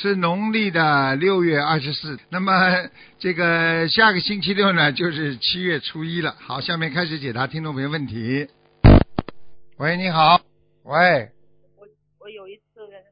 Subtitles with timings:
[0.00, 2.18] 是农历的六月二十四。
[2.30, 2.50] 那么
[3.18, 6.34] 这个下个星期六呢，就是七月初一了。
[6.38, 8.48] 好，下面开始解答听众朋友问题。
[9.76, 10.40] 喂，你好。
[10.84, 11.28] 喂，
[11.76, 11.86] 我
[12.18, 12.62] 我有一次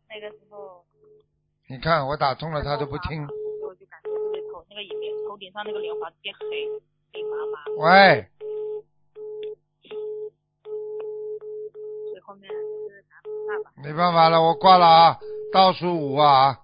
[0.08, 0.82] 那个时候，
[1.68, 3.20] 你看我打通了，他都不听。
[3.22, 4.08] 我就感觉
[4.50, 4.90] 头那个影
[5.28, 6.66] 头顶上那个莲花变黑，
[7.12, 8.26] 黑麻麻，喂，
[12.08, 12.54] 所以后面就
[12.88, 13.04] 是。
[13.82, 15.18] 没办法了，我挂了啊，
[15.52, 16.58] 倒数五啊，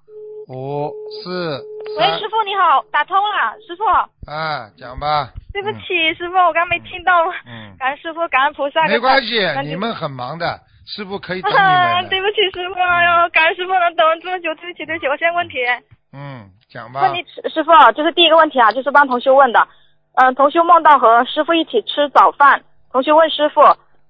[0.49, 1.63] 五四
[1.99, 3.85] 喂，师，傅你好，打通了，师傅，
[4.31, 5.31] 啊，讲吧。
[5.53, 7.13] 对不起，师傅，我刚没听到。
[7.47, 7.77] 嗯。
[7.79, 8.87] 感恩师傅，感恩菩萨。
[8.89, 12.11] 没关系你们很忙的，师傅可以等你啊，们的。
[12.11, 15.59] 对不起，师傅，哎呦，感恩师傅能等这么久，对不起，对不起，我现在问题。
[16.13, 17.13] 嗯，讲吧问。
[17.15, 19.67] 题师傅，就是第一个问题啊，就是帮同学问的。
[20.17, 23.61] 嗯、同学梦到和师傅一起吃早饭，同学问师傅，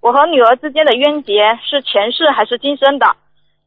[0.01, 3.17] 我和女儿之间的冤结是前世还是今生的？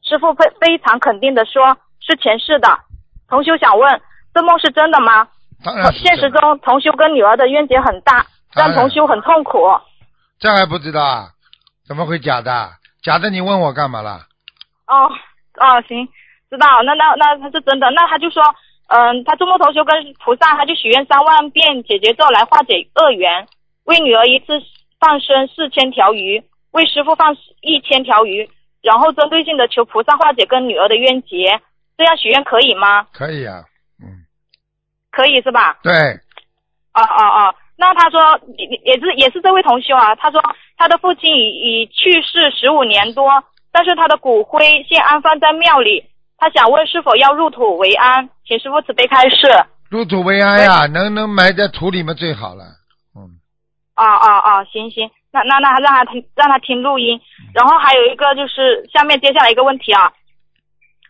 [0.03, 1.77] 师傅非非常肯定的说，
[2.07, 2.79] 是前世的。
[3.27, 4.01] 同修想问，
[4.33, 5.27] 这梦是真的吗？
[5.65, 9.67] 当然现实中，同修跟女儿的冤结很大，让同修很痛苦。
[10.39, 11.27] 这还不知道啊？
[11.85, 12.69] 怎么会假的？
[13.01, 14.21] 假的你问我干嘛啦？
[14.87, 15.11] 哦
[15.59, 16.07] 哦，行，
[16.49, 16.67] 知道。
[16.83, 17.89] 那那那他是真的。
[17.91, 18.41] 那他就说，
[18.87, 23.47] 嗯，他做梦同修跟菩萨，他就许愿三万遍解结咒来化解恶缘，
[23.83, 24.61] 为女儿一次
[24.99, 26.41] 放生四千条鱼，
[26.71, 28.49] 为师傅放一千条鱼，
[28.81, 31.59] 然后针对性的求菩萨化解跟女儿的冤结。
[31.97, 33.07] 这样许愿可以吗？
[33.11, 33.63] 可以啊，
[34.01, 34.23] 嗯，
[35.11, 35.79] 可以是吧？
[35.81, 35.91] 对，
[36.93, 40.41] 哦哦哦，那他说也也是也是这位同修啊，他说
[40.77, 46.05] 他的父亲已已去世十五年多，但是他的骨灰现安放在庙里，
[46.37, 49.47] 他想问是否要入土为安，请师傅慈悲开示。
[49.89, 52.63] 入土为安呀，能能埋在土里面最好了。
[53.15, 53.39] 嗯，
[53.95, 57.19] 哦哦哦，行行，那那那让他听让他听录音，
[57.55, 60.11] 然后还有一个就是下面接下来一个问题啊，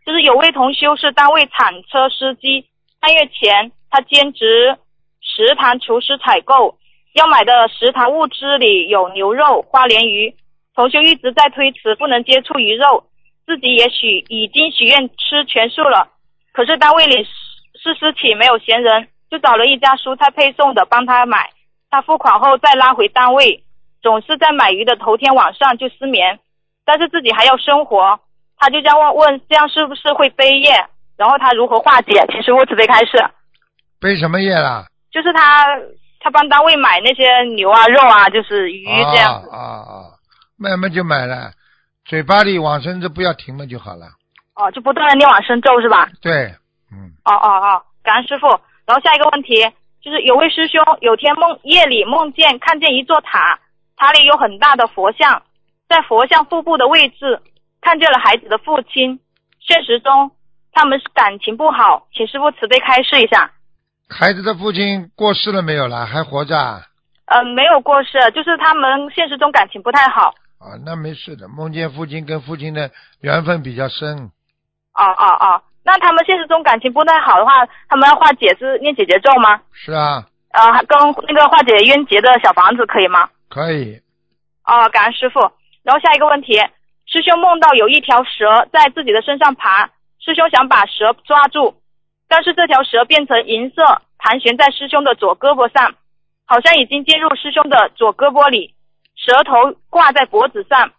[0.07, 2.65] 就是有位同修是单位铲车司机，
[3.01, 4.77] 三月前他兼职
[5.19, 6.77] 食堂厨师采购，
[7.13, 10.33] 要买的食堂物资里有牛肉、花鲢鱼，
[10.73, 13.03] 同修一直在推辞不能接触鱼肉，
[13.45, 16.07] 自己也许已经许愿吃全素了，
[16.53, 17.25] 可是单位里
[17.75, 21.49] 是私企没有闲人，就找了一家蔬菜配送的帮他买。
[21.89, 23.61] 他付款后再拉回单位，
[24.01, 26.39] 总是在买鱼的头天晚上就失眠，
[26.85, 28.21] 但是自己还要生活，
[28.57, 30.71] 他就这样问问，这样是不是会背业？
[31.15, 32.25] 然后他如何化解？
[32.31, 33.23] 请师傅慈悲开示。
[33.99, 34.85] 背什么业啦？
[35.11, 35.65] 就是他
[36.19, 39.49] 他帮单位买那些牛啊肉啊，就是鱼这样子。
[39.49, 39.93] 啊啊啊！
[40.57, 41.51] 买嘛就买了，
[42.05, 44.07] 嘴巴里往生咒不要停了就好了。
[44.55, 46.09] 哦，就不断的念往生咒是吧？
[46.21, 46.53] 对，
[46.91, 48.47] 嗯，哦哦哦，感恩师傅。
[48.85, 49.55] 然后下一个问题
[50.01, 53.59] 就是，有位师兄有天梦夜里梦见看见一座塔，
[53.97, 55.41] 塔里有很大的佛像，
[55.89, 57.41] 在佛像腹部的位置
[57.87, 59.17] 看见了孩子的父亲。
[59.61, 60.29] 现实中
[60.73, 63.49] 他们是感情不好，请师傅慈悲开示一下。
[64.09, 66.05] 孩子的父亲过世了没有啦？
[66.05, 66.81] 还活着啊？
[67.27, 70.35] 呃，没有过世，就是他们现实中感情不太好。
[70.59, 71.47] 啊，那没事的。
[71.47, 74.31] 梦见父亲跟父亲的缘分比较深，
[74.93, 79.61] 哦哦哦，那他们现实中感情不太好的话，他们要化解是念姐姐咒吗？
[79.71, 80.99] 是啊，呃，跟
[81.29, 83.29] 那个化解冤结的小房子可以吗？
[83.47, 84.01] 可以。
[84.65, 85.39] 哦，感恩师傅。
[85.83, 86.59] 然后下一个问题，
[87.07, 91.75] 师兄梦到有一条蛇在自己的身上爬，师兄想把蛇抓住，
[92.27, 95.95] 但是这条蛇变成银色，盘旋在师兄的左胳膊上，
[96.45, 98.75] 好像已经进入师兄的左胳膊里，
[99.15, 100.91] 蛇头挂在脖子上。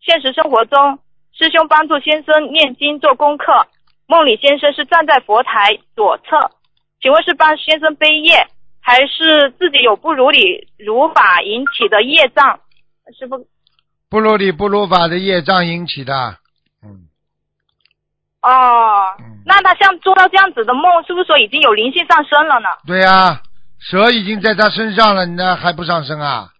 [0.00, 1.00] 现实生活中，
[1.32, 3.66] 师兄帮助先生念经做功课，
[4.06, 6.52] 梦里先生是站在佛台左侧，
[7.00, 8.46] 请问是帮先生背业，
[8.80, 12.60] 还是自己有不如理如法引起的业障？
[13.18, 13.44] 师傅，
[14.08, 16.38] 不如理不如法的业障引起的。
[16.82, 17.08] 嗯
[18.42, 22.68] 哦，嗯，那他像做到这样子的梦，是不是说已经有灵性上升了呢？
[22.86, 23.40] 对呀、
[23.80, 26.50] 蛇已经在他身上了，你那还不上升啊？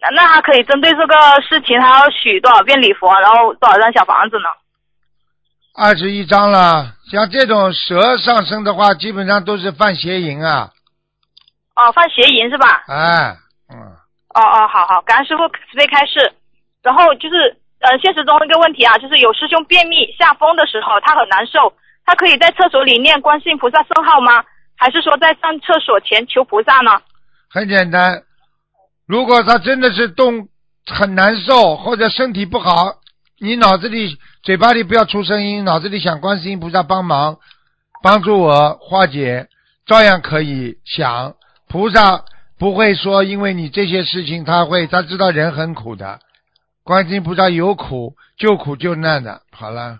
[0.00, 4.48] 那那他可以针对这个事情，他要许多少遍礼佛，然后多少张小房子呢？
[5.74, 10.70] 二十一张了，像这种蛇上升的话，基本上都是犯邪淫啊。
[11.76, 12.84] 哦，犯邪淫是吧？
[12.88, 13.36] 哎，
[13.68, 13.76] 嗯，
[14.34, 16.32] 哦哦，好好，感恩师傅慈悲开示。
[16.88, 21.74] 然后就是呃，现实中一个问题啊，就是有师兄便秘下风的时候，他很难受，
[22.06, 24.42] 他可以在厕所里念观世音菩萨圣号吗？
[24.74, 26.90] 还是说在上厕所前求菩萨呢？
[27.50, 28.22] 很简单，
[29.06, 30.48] 如果他真的是动
[30.86, 32.94] 很难受或者身体不好，
[33.38, 37.36] 你脑子里嘴巴里不要出声音，脑子里想观世音菩萨帮忙，
[38.02, 39.46] 帮助我化解，
[39.86, 41.34] 照样可以想。
[41.68, 42.24] 菩萨
[42.58, 46.18] 不会说因为你这些事情，他会他知道人很苦的，
[46.88, 49.42] 观世音菩萨有苦救苦救难的。
[49.52, 49.98] 好了，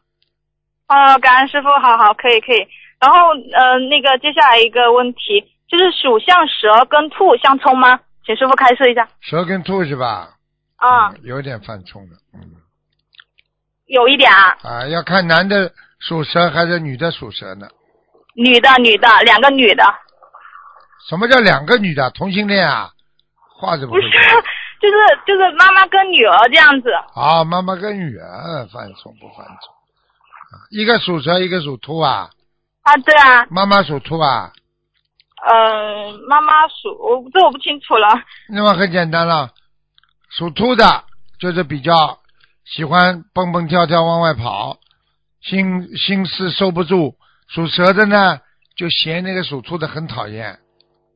[0.87, 2.67] 啊，感恩师傅，好好，可以可以。
[2.99, 8.01] 然后呃，那个接下来一个问题就是属相蛇跟兔相冲吗？
[8.25, 9.07] 请师傅开示一下。
[9.21, 10.31] 蛇跟兔是吧？
[10.77, 12.41] 啊、嗯有点犯冲的，嗯，
[13.85, 17.69] 有一点啊，啊，要看男的属蛇还是女的属蛇呢？
[18.35, 19.85] 女的女的，两个女的，
[21.07, 22.93] 什么叫两个女的同性恋啊？
[23.61, 24.13] 话怎么会 不是，
[24.81, 24.97] 就是
[25.27, 26.91] 就是妈妈跟女儿这样子。
[27.15, 29.75] 啊，妈妈跟女儿犯冲不犯冲？
[30.51, 32.31] 啊一个属蛇，一个属兔啊。
[32.83, 34.53] 啊，对啊，妈妈属兔啊，
[35.47, 38.09] 嗯、妈妈属，我这我不清楚了。
[38.49, 39.51] 那么很简单了，
[40.31, 41.05] 属兔的
[41.39, 42.19] 就是比较
[42.65, 44.79] 喜欢蹦蹦跳跳往外跑，
[45.43, 47.15] 心心思收不住；
[47.49, 48.41] 属蛇的呢，
[48.75, 50.59] 就嫌那个属兔的很讨厌，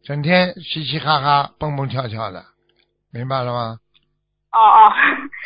[0.05, 2.45] 整天嘻嘻哈哈、蹦蹦跳跳的，
[3.13, 3.77] 明白了吗？
[4.53, 4.93] 哦哦，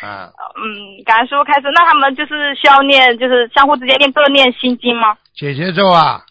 [0.05, 0.29] 啊，
[0.59, 5.15] 嗯，感恩师傅开始，那他们就是需要念，就是相互之间念各念心经吗？
[5.33, 6.25] 姐姐咒啊，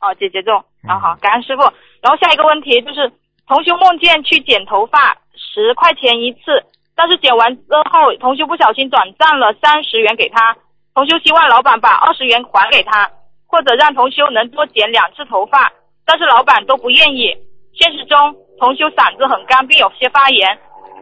[0.00, 0.52] 哦，姐姐咒，
[0.84, 1.62] 嗯好好，感恩师傅。
[2.00, 3.12] 然后下一个问题就是，
[3.46, 6.64] 同修梦见去剪头发，十块钱一次，
[6.94, 10.56] 但是剪完之后，同修不小心转账了三十元给他，
[10.94, 13.10] 同修希望老板把二十元还给他，
[13.46, 15.72] 或者让同修能多剪两次头发，
[16.06, 17.36] 但是老板都不愿意。
[17.74, 20.58] 现实中，同修嗓子很干，并有些发炎，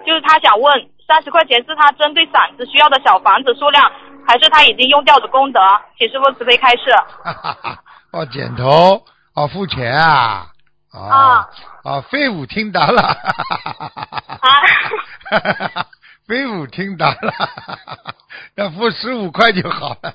[0.07, 3.91] 就是他想问，三十块钱是他针对嗓子需要的小房子数量，
[4.27, 5.61] 还是他已经用掉的功德？
[5.99, 6.91] 请师傅慈悲开示。
[7.25, 7.79] 哈哈哈，
[8.13, 9.03] 哦，剪头，
[9.35, 10.47] 哦，付钱啊，
[10.93, 11.49] 啊啊，
[11.85, 13.03] 啊，废物听到了，
[14.41, 14.49] 啊
[16.29, 17.33] 飞舞听到了，
[18.57, 20.15] 要付十五块就好了。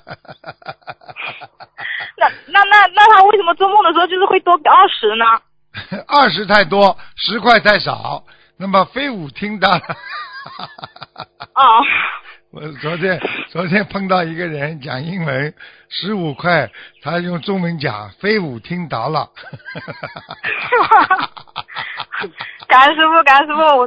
[2.16, 5.24] 那那那那他为什么做梦的时候就是会多给二十呢？
[6.08, 8.24] 二十太多，十块太少，
[8.58, 9.78] 那么飞舞听到了。
[11.54, 11.62] 哦，
[12.50, 13.20] 我昨天
[13.50, 15.54] 昨天碰到一个人讲英文，
[15.88, 16.70] 十五块，
[17.02, 19.30] 他用中文讲飞舞听到了。
[22.66, 23.86] 感恩师傅，感恩师傅，我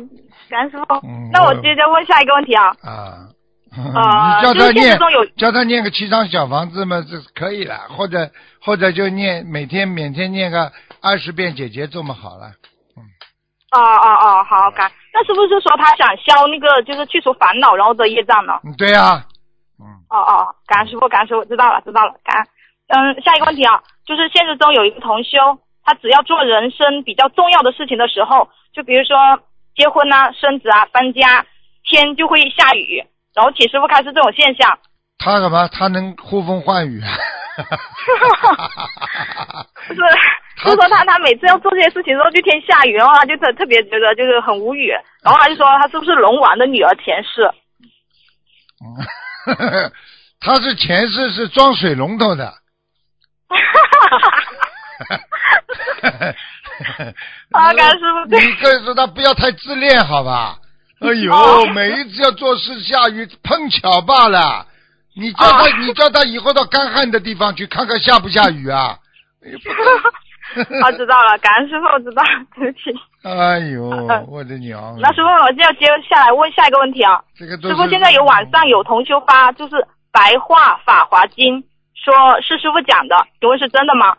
[0.50, 0.86] 感恩师傅。
[1.06, 2.68] 嗯那我接着问下一个问题啊。
[2.82, 3.28] 啊，
[3.76, 4.98] 呃 你叫他念
[5.38, 8.32] 叫他念个七张小房子嘛，这是可以了，或者
[8.62, 10.72] 或者就念每天每天念个
[11.02, 12.54] 二十遍姐姐这么，好了。
[13.72, 14.92] 哦哦哦，好，感。
[15.14, 18.60] 那是不是说他想消那个就是去除烦恼然后的业障呢？
[18.64, 19.26] 嗯，对呀、
[19.80, 22.48] 嗯，哦哦，感恩师傅，感恩师傅，知道了知道了，感恩。
[22.88, 25.38] 嗯，下一个问题啊，就是现实中有一个同修，
[25.84, 29.18] 他只要做人生比较重要的事情的时候，就比如说
[29.76, 31.46] 结婚啊、生子啊、搬家，
[31.84, 33.04] 天就会下雨，
[33.34, 34.78] 然后请师傅开示这种现象。
[35.18, 35.68] 他干嘛？
[35.68, 37.08] 他能呼风唤雨啊？
[39.88, 40.02] 不是，
[40.64, 44.90] 就是说他他每次要做这些事情的时候，就天下雨，然后他就特特别觉得就是很无语，
[45.24, 47.50] 然后他就说他是不是龙王的女儿前世？
[48.84, 48.96] 嗯
[50.40, 52.46] 他是前世是装水龙头的。
[57.52, 60.58] 啊，感恩师傅，对你跟说他不要太自恋，好吧？
[61.02, 64.66] 哎呦，哦每一次要做事下雨，碰巧罢了。
[65.16, 68.98] 你叫他，哦你叫他以后到干旱的地方去看看下不下雨啊？
[70.56, 72.24] 哎呦啊，知道了，感恩师傅，知道，
[72.56, 72.92] 对不起。
[73.24, 74.98] 哎呦嗯，我的娘！
[75.00, 77.24] 那师傅，我就要接下来问下一个问题啊。
[77.38, 79.76] 这个师傅，现在有网上有同修发，就是
[80.12, 81.64] 《白话法华经》，
[81.96, 84.18] 说是师傅讲的，请问是真的吗？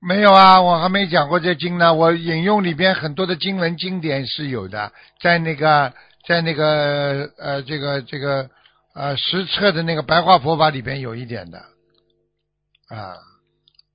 [0.00, 0.60] 没有啊？
[0.60, 1.94] 我还没讲过这经呢。
[1.94, 5.92] 我引用里边很多的经文经典是有的，在那个
[6.26, 8.48] 在那个呃这个这个
[8.94, 11.58] 呃实册的那个白话佛法里边有一点的
[12.88, 13.14] 啊。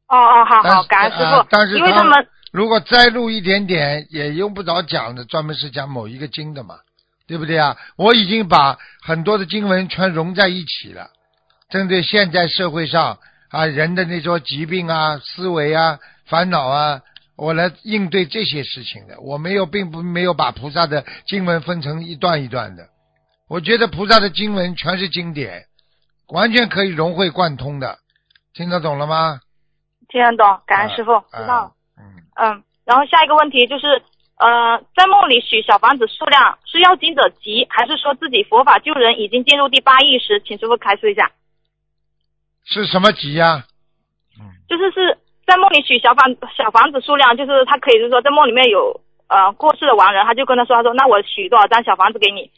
[0.10, 1.76] 哦哦，好好，感恩师傅。
[1.78, 6.80] 因为他们如果再录一点点，也用不着讲的，专门是讲某一个经的嘛，
[7.28, 7.78] 对不对啊？
[7.96, 11.12] 我已经把很多的经文全融在一起了，
[11.70, 17.02] 针对现在社会上啊人的那种疾病啊、思维啊、烦恼啊，
[17.36, 19.20] 我来应对这些事情的。
[19.20, 22.88] 我没有，并不没有把菩萨的经文分成一段一段的。
[23.48, 25.66] 我觉得菩萨的经文全是经典，
[26.30, 28.00] 完全可以融会贯通的，
[28.56, 29.40] 听得懂了吗？
[30.10, 31.62] 听得懂，感恩师傅，啊知道了。
[31.62, 32.04] 啊嗯。
[32.36, 34.02] 嗯，然后下一个问题就是，
[34.38, 40.42] 呃，在梦里许小房子数量是要经者急，还是说自己佛法救人已经进入第八意识？
[40.42, 41.32] 请师傅开示一下。
[42.66, 43.64] 是什么急呀、
[44.68, 52.52] 就是是在梦里许小房小房子数量，就是他可以就是说在梦里面有呃过世的亡人，他就跟他说，他说那我许多少张小房子给你，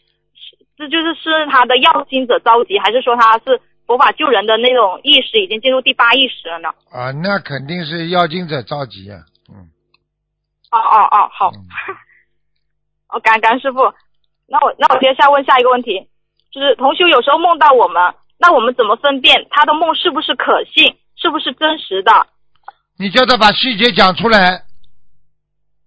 [0.78, 6.70] 这就是是他的要经者着急，还是说他是佛法救人的那种意识已经进入第八意识了呢？
[6.92, 9.20] 啊，那肯定是要经者着急啊，
[9.50, 9.68] 嗯。
[10.72, 11.60] 哦哦哦，好，嗯
[13.12, 13.80] 哦，感感师傅。
[14.48, 16.08] 那我那我接下来问下一个问题，
[16.52, 18.02] 就是同修有时候梦到我们，
[18.38, 22.28] 那我们怎么分辨他的梦是不是可信，是不是真实的？
[22.98, 24.64] 你叫他把细节讲出来。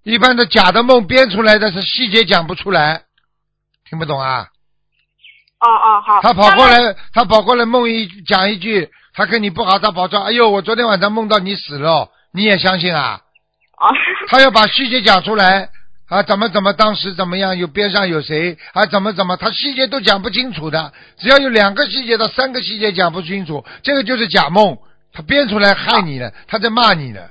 [0.03, 3.05] 一般的假的梦编出来的是细节讲不出来，
[3.89, 4.49] 听不懂啊？
[5.65, 6.21] 哦哦，好。
[6.21, 13.21] 他跑过来，他跑过来梦一讲一句，他跟你不好，他跑说：“哎呦，我昨天晚上梦到你死了。”你也相信啊？
[13.79, 13.89] 哦，
[14.29, 15.69] 他要把细节讲出来
[16.09, 20.93] 啊，怎么怎么当时怎么样，有边上有谁啊，怎么怎么，他细节都讲不清楚的。
[21.17, 24.77] 只要有两个细节到三个细节讲不清楚，这个就是假梦，
[25.13, 27.31] 他编出来害你的，他在骂你的。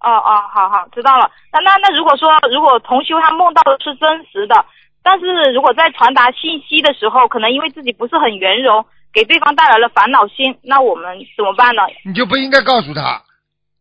[0.00, 1.30] 哦哦，好好，知道了。
[1.52, 4.64] 那那那如果说如果同修他梦到的是真实的，
[5.02, 11.82] 但是如果在传达信息的时候，可能因为自己不是很圆融，给对方带来了烦恼心，那我们怎么办呢？
[12.04, 13.22] 你就不应该告诉他。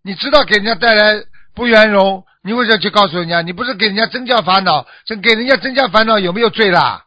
[0.03, 1.21] 你知道给人家带来
[1.53, 3.41] 不圆融，你为什么去告诉人家？
[3.41, 7.05] 你不是给人家增加烦恼，这给人家增加烦恼有没有罪啦？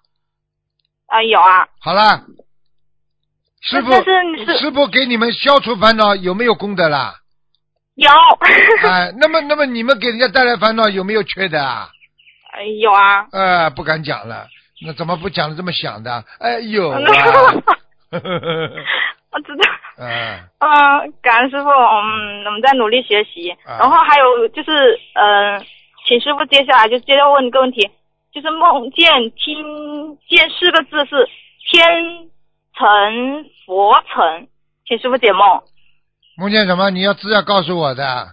[1.06, 2.22] 啊、有啊，好啦，
[3.60, 3.92] 师傅
[4.58, 7.16] 师傅给你们消除烦恼有没有功德啦？
[7.94, 8.10] 有，
[8.88, 11.90] 哎，那么那么你们给人家带来烦恼有没有缺德啊？
[12.62, 13.26] 哎有啊。
[13.32, 14.46] 呃，不敢讲了，
[14.86, 16.24] 那怎么不讲的这么响的？
[16.38, 16.98] 哎有啊，
[19.32, 19.62] 我知道。
[19.98, 23.50] 嗯，嗯，感恩师傅，嗯，我们在努力学习。
[23.64, 24.70] 啊然后还有就是，
[25.14, 25.58] 呃，
[26.06, 27.90] 请师傅接下来就接着问一个问题，
[28.32, 31.28] 就是梦见听见四个字是
[31.70, 32.30] 天
[32.78, 34.46] 成佛成，
[34.86, 35.62] 请师傅解梦。
[36.38, 36.90] 梦见什么？
[36.90, 38.28] 你要资料告诉我的。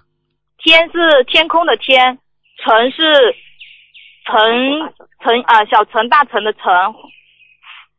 [0.61, 2.17] 天是天空的天，
[2.63, 3.35] 成是
[4.29, 4.93] 成
[5.23, 6.61] 成啊、小成大成的成，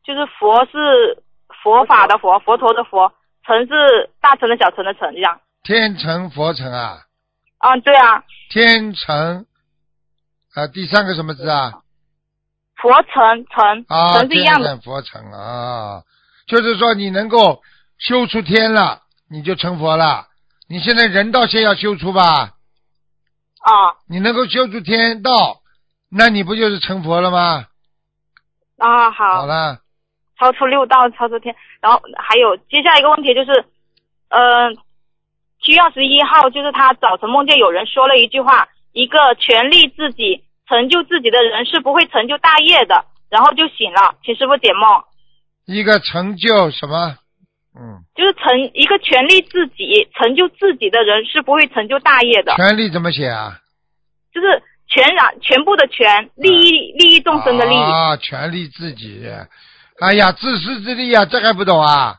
[0.04, 1.22] 就是佛是
[1.62, 3.12] 佛法的佛，佛陀的佛，
[3.44, 5.40] 成是大成的小成的成，这样。
[5.62, 6.98] 天成佛成啊，
[7.58, 9.44] 啊，对啊，天成
[10.54, 11.82] 啊，第三个什么字啊？
[12.76, 14.76] 佛成成啊，成是一样的。
[14.78, 16.02] 佛成啊，
[16.46, 17.60] 就是说你能够
[17.98, 20.28] 修出天了，你就成佛了。
[20.68, 23.74] 你现在人道先要修出吧，啊
[24.08, 25.59] 你能够修出天道，
[26.10, 27.66] 那你不就是成佛了吗？
[28.78, 29.78] 啊，好好，了，
[30.38, 31.54] 超出六道，超出天。
[31.80, 33.64] 然后还有接下来一个问题就是，
[34.28, 34.72] 呃，
[35.62, 45.04] 七月二十一号，就是他早晨梦见有人说了一句话，一个全力自己成就自己的人是不会成就大业的，然后就醒了，请师傅解梦。
[45.66, 47.16] 一个成就什么？
[47.78, 53.58] 嗯，就是成一个全力自己成就自己的人是不会成就大业的，权力怎么写啊？
[54.34, 57.78] 就是全然全部的全，利益利益众生的利益。
[57.78, 59.26] 啊，权利自己。
[60.00, 62.16] 哎呀，自私自利啊，这还不懂啊？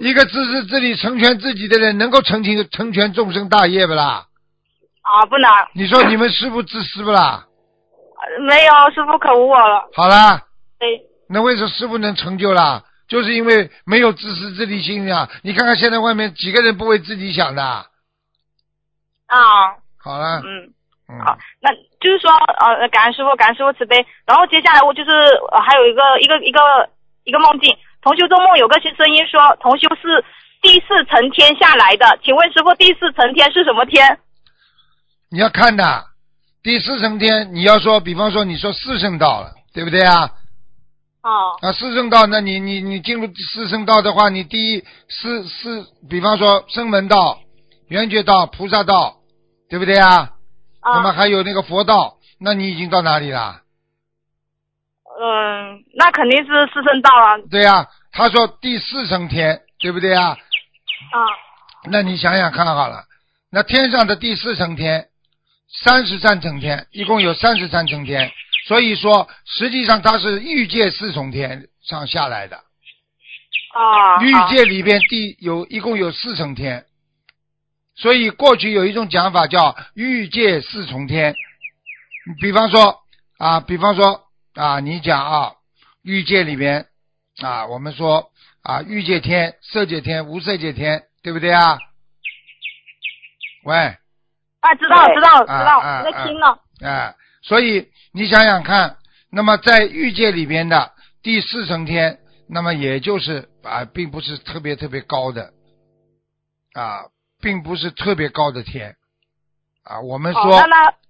[0.00, 4.26] 一个自私自利、成全自己的人，能够成全成全众生大业不啦？
[5.02, 7.46] 啊，不能，你说你们师傅自私不啦？
[7.46, 9.88] 呃没有师傅可无我了。
[9.94, 10.42] 好啦，
[10.78, 12.82] 对，那为什么师傅能成就啦？
[13.06, 15.28] 就是因为没有自私自利心啊。
[15.42, 17.62] 你看看现在外面几个人不为自己想的？
[17.62, 17.86] 啊，
[20.02, 20.72] 好了，嗯，
[21.14, 24.04] 嗯，好，那就是说，呃，感恩师傅，感恩师傅慈悲。
[24.26, 25.10] 然后接下来我就是
[25.52, 26.60] 呃，还有一个一个一个
[27.24, 30.24] 一个梦境，同修做梦有个声音说，同修是
[30.62, 34.18] 第四层天下来的，请问师傅，第四层天是什么天？
[35.30, 36.04] 你要看的，
[36.62, 40.30] 第四层天，你要说，比方说你说四圣道了，对不对啊？
[41.22, 47.38] 哦，啊，四圣道，那你你你进入四圣道的话，你第一四四，比方说声闻道、
[47.88, 49.16] 圆觉道、菩萨道，
[49.70, 50.33] 对不对啊？
[50.84, 53.62] 那么啊，还有那个佛道，那你已经到哪里了？
[55.16, 60.30] 嗯，那肯定是四圣道啊，对呀、他说第四层天，对不对啊？
[60.30, 61.18] 啊，
[61.90, 63.04] 那你想想看好了，
[63.50, 65.08] 那天上的第四层天，
[65.68, 68.32] 三十三层天，一共有三十三层天，
[68.66, 72.56] 所以说实际上它是欲界四重天上下来的。
[72.56, 76.84] 啊，欲界里边第有一共有四层天，
[77.96, 81.34] 所以过去有一种讲法叫欲界四重天。
[82.40, 83.00] 比方说
[83.38, 85.52] 啊，比方说啊，你讲啊，
[86.02, 86.86] 欲界里边
[87.42, 88.30] 啊，我们说
[88.62, 91.78] 啊，欲界天、色界天、无色界天，对不对啊？
[93.64, 93.76] 喂，
[94.60, 96.58] 啊，知道知道知道，啊啊在听呢。
[96.80, 98.96] 哎，所以你想想看，
[99.30, 105.52] 那么在欲界里边的第四层天，那么也就是啊，并不是特别特别高的，
[106.72, 107.04] 啊，
[107.44, 108.96] 并不是特别高的天
[109.82, 110.00] 啊。
[110.00, 110.64] 我们说，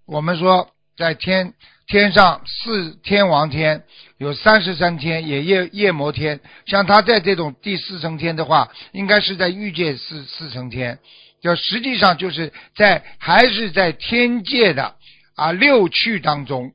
[0.05, 1.55] 我们说在天
[1.87, 3.85] 天上四天王天
[4.19, 6.41] 有三十三天，也夜夜摩天。
[6.67, 10.99] 像他在这种第四层天的话，应该是在欲界四四层天，
[11.41, 14.97] 就实际上就是在还是在天界的
[15.37, 16.73] 啊六趣当中，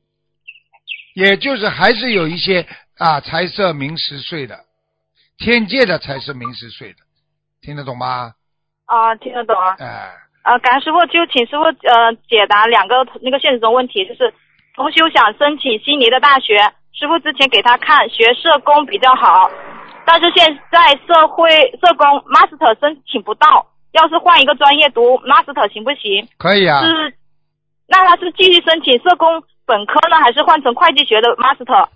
[1.14, 4.64] 也就是还是有一些啊财色名食睡的，
[5.36, 6.98] 天界的财色名食睡的，
[7.60, 8.32] 听得懂吗？
[8.90, 9.76] 啊，听得懂啊。
[9.78, 10.10] 哎、
[10.42, 14.34] 呃，感恩师傅，就请师傅呃解答两个那个现实中问题，就是
[14.74, 16.58] 同修想申请悉尼的大学，
[16.92, 19.48] 师傅之前给他看学社工比较好，
[20.04, 21.48] 但是现在社会
[21.80, 26.26] 社工 master 申请不到，要是换一个专业读 master 行不行？
[26.36, 26.82] 可以啊。
[26.82, 27.14] 是，
[27.86, 31.86] 那他是继续申请社工本科呢，还是换成会计学的 master？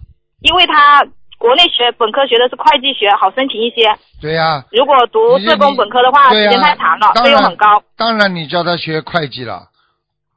[0.43, 1.03] 因为他
[1.45, 3.95] 国内学本科学的是会计学，好申请一些。
[4.23, 7.83] 对呀、如果读你社工本科的话，时间太长了，费用很高。
[7.99, 9.69] 当然，你叫他学会计了，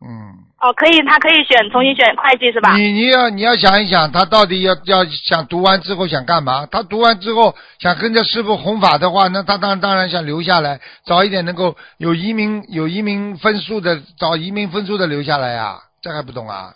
[0.05, 0.35] 嗯。
[0.59, 2.75] 哦，可以，他可以选重新选会计是吧？
[2.75, 6.65] 你你要你要想一想，他到底要要想读完之后想干嘛？
[6.65, 16.73] 他读完之后想跟着师傅弘法的话，那他当然当然想留下来，早一点能够有移民有移民分数的，找移民分数的留下来呀、这还不懂啊？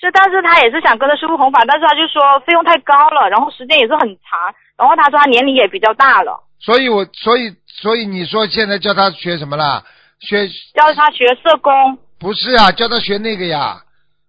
[0.00, 4.38] 是，但是他也是想跟着师傅弘法，但是他就说费用太高了，然后时间也是很长，
[4.76, 9.82] 然后他说他年龄也比较大了，所以我所以所以你说现在叫他学什么啦？
[10.20, 13.82] 学叫他学社工，不是啊，叫他学那个呀。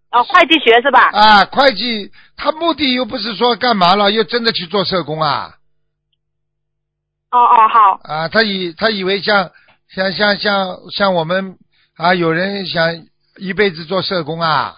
[0.10, 1.12] 啊，会计学是吧？
[1.14, 5.54] 啊，会计，他目的又不是说干嘛了，又真的去做社工啊？
[7.30, 9.52] 哦哦，好，啊，他以他以为像
[9.88, 11.60] 像像像像我们
[11.96, 13.06] 啊，有人想
[13.38, 14.74] 一辈子做社工啊？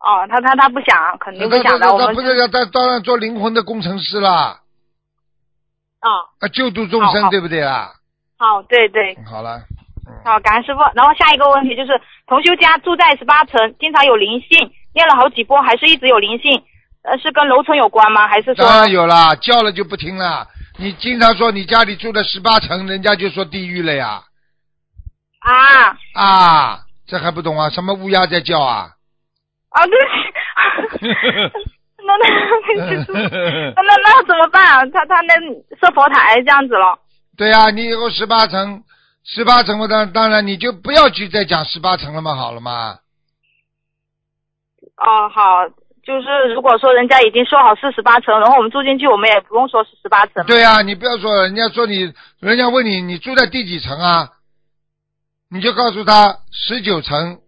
[0.00, 4.60] 哦，他他他不想，肯定不想的，他我们他不是他当然做灵魂的工程师啦，
[6.00, 6.08] 啊，
[6.40, 7.92] 啊，救度众生，对不对啦？
[8.38, 9.58] 好，对对，好了，
[10.08, 10.80] 嗯，好，感恩师傅。
[10.94, 16.64] 然后下一个问题就是，同修家住在十八层，经常有灵性，念了好几波，还是一直有灵性，
[17.02, 18.26] 呃，是跟楼层有关吗？
[18.26, 18.64] 还是说？
[18.64, 20.48] 当然有啦，叫了就不听了。
[20.78, 24.22] 你经常说你家里住的十八层，人家就说地狱了呀。
[25.40, 27.68] 啊啊，这还不懂啊？
[27.68, 28.92] 什么乌鸦在叫啊？
[29.70, 29.98] 啊，对
[30.88, 31.06] 不起，
[32.02, 32.84] 那那那
[33.74, 34.84] 那那那怎么办啊？
[34.92, 35.34] 他他那
[35.80, 36.98] 设佛台这样子了。
[37.36, 38.82] 对呀、你以后十八层，
[39.24, 42.98] 十八层，我当当然你就不要去再讲十八层了嘛，好了嘛。
[44.96, 45.68] 哦，好，
[46.04, 50.44] 就是如果说人家已经说好是十八层，然后我们住进去，我们也不用说是十八层。
[50.46, 54.30] 对呀、你不要说，人家说你，人家问你你住在第几层啊，
[55.48, 57.38] 你就告诉他十九层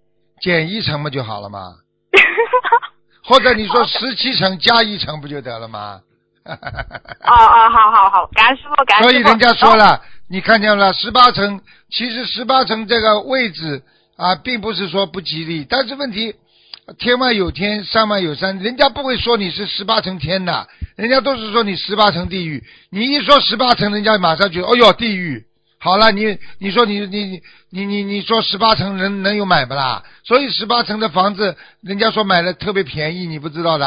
[0.40, 1.82] 减一层不就好了吗？
[3.25, 6.01] 或者你说十七层加一层不就得了吗？
[6.44, 9.01] 哦哦，好好好，感恩师傅，感。
[9.03, 13.83] 所以人家说哦，了，你看见了，十八层其实十八层这个位置
[14.16, 16.35] 啊，并不是说不吉利，但是问题
[16.98, 22.64] 天外有天，山外有山，人家不会说你是十八层天的，人家都是说你十八层地狱。
[22.90, 25.46] 你一说十八层，人家马上就哦哟地狱。
[25.83, 27.42] 好了，你你说你你
[27.73, 30.05] 你你你说十八层能能有买不啦？
[30.23, 33.87] 所以十八层的房子，人家说买的特别便宜，你不知道的。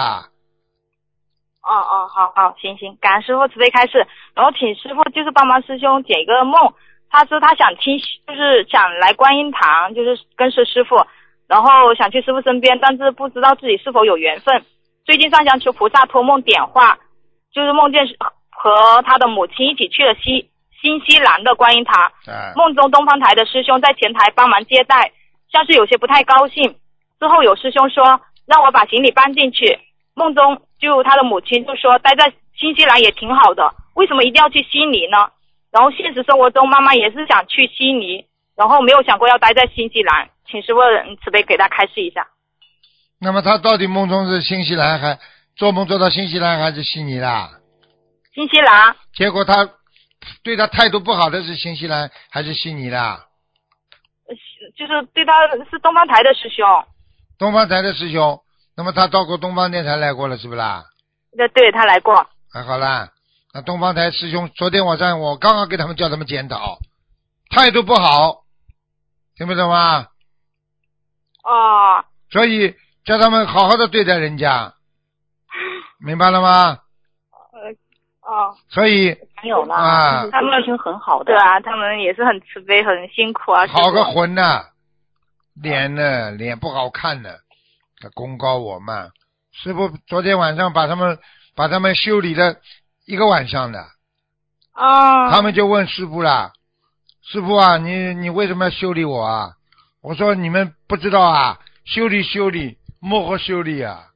[1.63, 4.05] 哦哦，好好，行行，感恩师傅慈悲开示，
[4.35, 6.73] 然后请师傅就是帮忙师兄解一个梦，
[7.09, 10.97] 他说他想听，就是想来观音堂，就是跟随师傅，
[11.47, 14.65] 然后想去师傅身边，但是不知道自己是否有缘分。
[15.05, 16.99] 最近上香求菩萨托梦点化，
[17.53, 18.05] 就是梦见
[18.51, 20.49] 和他的母亲一起去了西
[20.85, 25.11] 新西兰的观音堂，哎，梦中东方台的师兄在前台帮忙接待，
[25.51, 26.75] 像是有些不太高兴。
[27.19, 29.79] 之后有师兄说让我把行李搬进去，
[30.13, 35.17] 梦中就他的母亲就说待在新西兰也挺好的，为什么一定要去悉尼呢？
[35.71, 38.23] 然后现实生活中妈妈也是想去悉尼，
[38.55, 42.27] 然后没有想过要待在新西兰，请师傅嗯慈悲给他开示一下。
[43.19, 45.17] 那么他到底梦中是新西兰还
[45.55, 47.49] 做梦做到新西兰还是悉尼啦？
[48.35, 49.67] 新西兰结果他
[50.43, 52.99] 对他态度不好的是新西兰还是悉尼的？
[52.99, 54.35] 呃
[54.75, 56.65] 就是对他是东方台的师兄，
[57.37, 58.41] 东方台的师兄，
[58.75, 60.85] 那么他到过东方电台来过了，是不是啦？
[61.37, 62.27] 那对，他来过。
[62.51, 63.11] 还好啦，
[63.53, 66.79] 那东方台师兄昨天晚上我刚刚给他们叫他们检讨，
[67.51, 68.43] 态度不好，
[69.37, 70.07] 听不懂吗？
[71.43, 72.73] 哦所以
[73.05, 74.73] 叫他们好好的对待人家，
[76.03, 76.79] 明白了吗？
[77.51, 77.71] 呃
[78.21, 81.25] 哦，所以没有了啊他们事情很好的。
[81.25, 83.67] 对啊，他们也是很慈悲，很辛苦啊。
[83.67, 84.65] 好个魂呐、
[85.53, 87.29] 脸呢，脸不好看呢，
[88.01, 89.11] 他功高我慢。
[89.51, 91.17] 师傅昨天晚上把他们
[91.55, 92.55] 把他们修理了
[93.05, 93.79] 一个晚上的，
[94.73, 96.51] 哦，他们就问师傅啦
[97.23, 99.53] ：“师傅啊，你你为什么要修理我啊？
[100.01, 104.07] 我说你们不知道啊，修理修理，幕后修理啊。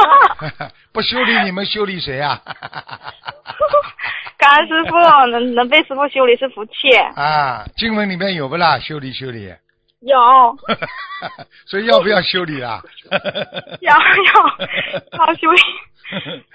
[0.92, 2.40] 不修理你们修理谁啊？
[4.38, 4.96] 感恩师傅，
[5.30, 6.72] 能能被师傅修理是福气。
[7.14, 8.78] 啊，经文里面有不啦？
[8.78, 9.54] 修理修理，
[10.00, 10.18] 有，
[11.66, 12.82] 所以要不要修理啊？
[13.80, 13.98] 要要
[15.26, 15.60] 要修理。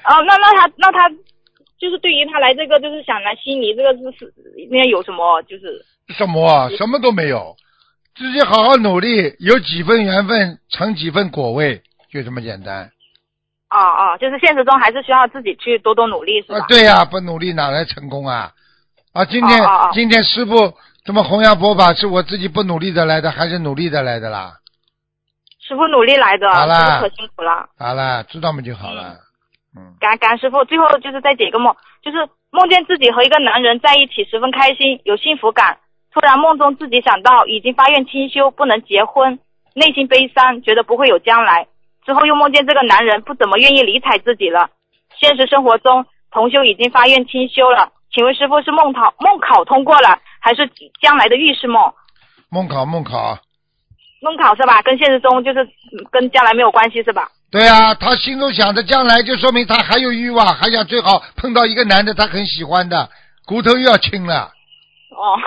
[0.04, 1.10] 哦，那那他那他
[1.80, 6.70] 就是对于他来这个就是想来悉尼这个是是里面有什么就是什么啊？
[6.78, 7.56] 什么都没有，
[8.16, 12.92] 自己好好努力，有几分缘分成几分果位，就这么简单。
[13.70, 16.60] 哦哦，就是现实中还是需要自己去多多努力，是吧？
[16.60, 18.52] 啊，对呀、不努力哪来成功啊？
[19.14, 20.74] 啊，今天、哦哦哦今天师傅
[21.06, 24.54] 怎么弘扬佛法，是我自己不努力的来的，还是努力的来的啦？
[25.60, 27.68] 师傅努力来的，好啦可辛苦了。
[27.78, 29.18] 好了，知道嘛就好了。
[29.76, 32.18] 嗯，感感恩师傅，最后就是再解一个梦，就是
[32.52, 35.78] 梦见自己和一个男人在一起，十分开心，有幸福感。
[36.14, 39.40] 突然梦中自己想到已经发愿清修，不能结婚，
[39.76, 41.68] 内心悲伤，觉得不会有将来。
[42.08, 44.70] 之后又梦见这个男人不怎么愿意理睬自己了。
[45.20, 51.94] 现实生活中，同修已经发愿清修了，请问师傅是梦考梦考通过了，还是将来的预示梦？
[52.50, 53.38] 梦考梦考，
[54.22, 54.82] 梦考是吧？
[54.84, 57.30] 跟现实中就是嗯跟将来没有关系是吧？
[57.52, 63.10] 对啊，他心中想着将来，就说明他还有欲望，还想最好碰到一个男的他很喜欢的，
[63.46, 64.54] 骨头又要轻了。
[65.12, 65.40] 哦，哦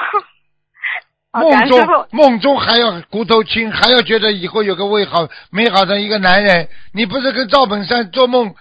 [1.32, 2.06] 梦中。
[2.10, 8.54] 梦中还要骨头轻，还要觉得以后有个美好美好的一个男人，你不是跟赵本山做梦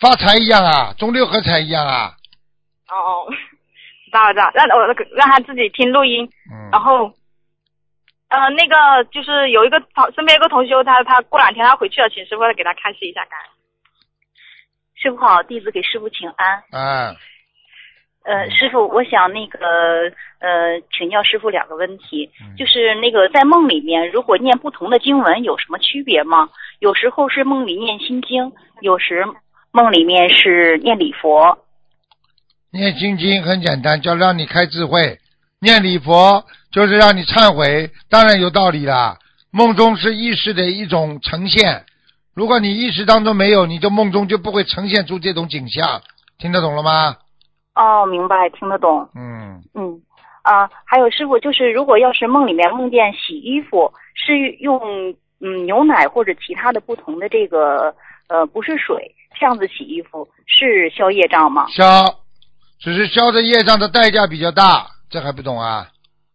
[0.00, 2.14] 发财一样啊，中六合彩一样啊？
[2.88, 3.30] 哦哦，
[4.04, 7.12] 知道了知道，让我让他自己听录音，嗯，然后，
[8.28, 13.50] 呃，那个就是有一个同身边有个同学，他他过两天他回去了，请师傅给他看示一下，感恩。
[14.96, 16.62] 师傅好，弟子给师傅请安。
[16.72, 17.14] 啊，
[18.30, 19.58] 呃，师傅，我想那个
[20.38, 26.48] 呃，请教师傅两个问题，嗯就是那个在梦里面，如果念不同的经文有什么区别吗？
[26.78, 29.26] 有时候是梦里念心经，有时
[29.72, 31.58] 梦里面是念礼佛。
[32.70, 35.18] 念心经很简单，叫让你开智慧；
[35.60, 39.18] 念礼佛就是让你忏悔，当然有道理啦。
[39.50, 41.84] 梦中是意识的一种呈现，
[42.32, 46.00] 如果你意识当中没有，你就梦中就不会呈现出这种景象，
[46.38, 47.16] 听得懂了吗？
[47.80, 49.08] 哦，明白，听得懂。
[49.14, 49.98] 嗯，嗯，
[50.42, 54.78] 啊，还有师傅，就是如果要是梦里面梦见洗衣服，是用
[55.40, 57.94] 嗯牛奶或者其他的不同的这个
[58.28, 61.66] 呃不是水这样子洗衣服，是消业障吗？
[61.70, 61.84] 消，
[62.80, 65.86] 只是消的业障的代价比较大，这还不懂啊？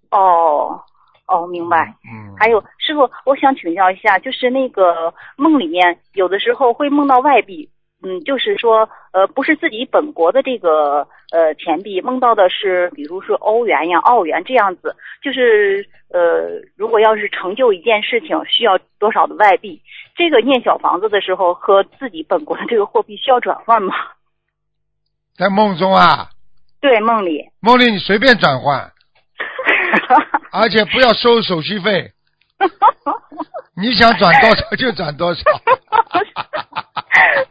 [0.10, 0.81] 哦
[1.27, 1.93] 哦，明白。
[2.12, 7.69] 嗯，还有师傅，我想请教一下，就是那个梦里面有的时候会梦到外币，
[8.03, 19.81] 嗯，就是说呃不是自己本国的这个呃钱币，梦到的是比如说欧元呀、澳元这样子，就是呃如果要是成就一件事情需要多少的外币，
[20.15, 23.95] 这个念小房子的时候和自己本国的这个货币需要转换吗？
[25.36, 26.29] 在梦中啊，
[26.79, 27.49] 对，梦里。
[27.60, 28.91] 梦里你随便转换，
[30.51, 32.12] 而且不要收手续费，
[33.75, 35.41] 你想转多少就转多少。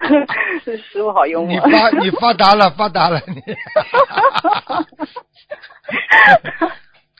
[0.64, 1.52] 师傅好幽默。
[1.66, 3.42] 你发你发达了，发达了你，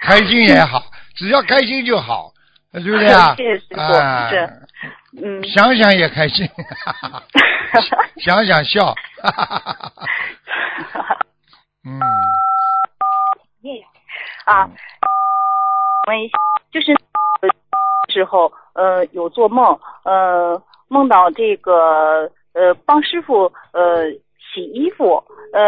[0.00, 0.82] 开心也好，
[1.16, 2.32] 只要开心就好，
[2.72, 3.34] 对不对啊？
[3.38, 4.50] 谢谢师傅啊是
[5.22, 6.48] 嗯，想想也开心，
[8.18, 8.92] 想想笑，
[11.84, 12.00] 嗯，
[14.44, 14.68] 啊，
[16.08, 16.36] 问一下，
[16.72, 16.92] 就是
[17.42, 17.48] 呃
[18.12, 24.10] 时候呃有做梦，呃梦到这个呃帮师傅呃
[24.54, 25.60] 洗衣服，呃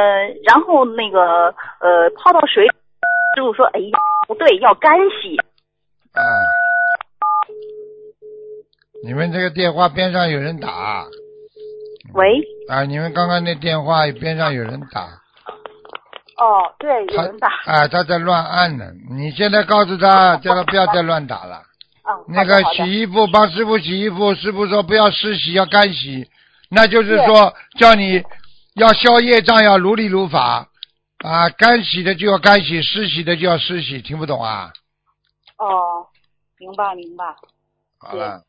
[0.44, 1.20] 然后那个
[1.81, 2.70] 呃泡到水里，
[3.37, 5.37] 师傅说哎呀不对，要干洗。
[6.16, 6.22] 啊，
[9.05, 11.05] 你们这个电话边上有人打
[12.14, 12.85] 喂，啊！
[12.85, 15.03] 你们刚刚那电话边上有人打，
[16.38, 18.87] 哦对，有人打啊，他在乱按呢。
[19.11, 21.57] 你现在告诉他，叫他不要再乱打了。
[22.03, 26.27] 啊，那个洗衣服帮师傅洗衣服，师傅说不要湿洗，要干洗，
[26.68, 28.22] 那就是说叫你
[28.74, 30.68] 要消业障，要如理如法
[31.18, 34.72] 啊，干洗的就要干洗，湿洗的就要湿洗，听不懂啊？
[35.59, 36.07] 哦，
[36.59, 37.24] 明白明白。
[37.98, 38.42] 好了，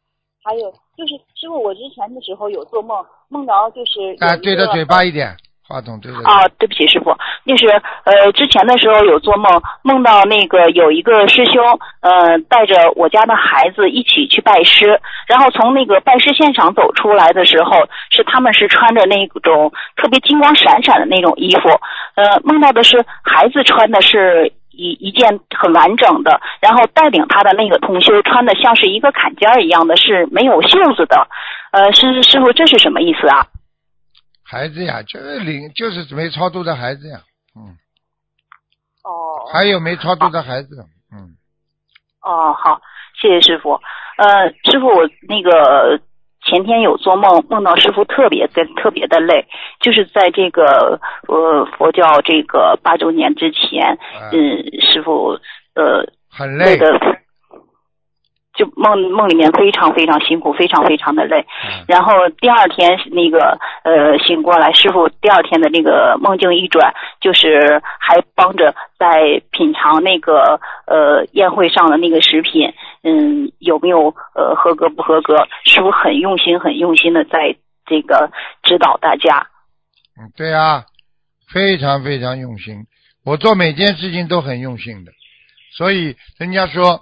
[0.43, 6.17] 还有就是师傅，我之前的时候有做梦，梦到就是有啊，对着嘴巴一点，话筒对着。
[6.23, 7.67] 啊，对不起，师傅，那是
[8.06, 11.62] 呃，之前的时候有做梦，梦到那个有一个师兄，
[12.01, 17.71] 呃，带着我家的孩子一起去拜师，然后从那个拜师现场走出来的时候，
[18.10, 21.69] 是他们是穿着那种特别金光闪闪的那种衣服，
[22.15, 31.27] 呃，梦到的是孩子穿的是一一件很完整的，然后带领他的那个同修穿的像是一个坎肩儿一样的，是没有袖子的。
[31.71, 33.45] 呃，师师傅，这是什么意思啊？
[34.50, 37.20] 孩子呀，就是领，就是没超度的孩子呀，
[37.54, 37.76] 嗯，
[39.04, 39.52] 哦。
[39.52, 41.36] 还有没超度的孩子，嗯，
[42.22, 42.80] 哦，好，
[43.22, 43.74] 谢谢师傅。
[44.18, 46.00] 呃，师傅，我那个
[46.46, 49.46] 前天有做梦，梦到师傅特别的特别的累，
[49.82, 54.32] 就是在这个呃佛教这个八周年之前，啊。
[54.32, 55.38] 嗯，师傅
[55.76, 56.88] 呃很累，累的，
[58.58, 61.46] 就梦梦里面非常非常辛苦，非常非常的累。
[61.63, 75.48] 嗯然后第二天那个呃醒过来，师傅第二天的那个梦境一转，就是还帮着在品尝那个呃宴会上的那个食品，嗯，有没有呃合格不合格？
[75.63, 78.32] 师傅很用心很用心的在这个
[78.63, 79.48] 指导大家。
[80.20, 80.84] 嗯，对啊，
[81.54, 82.86] 非常非常用心。
[83.24, 85.12] 我做每件事情都很用心的，
[85.78, 87.02] 所以人家说，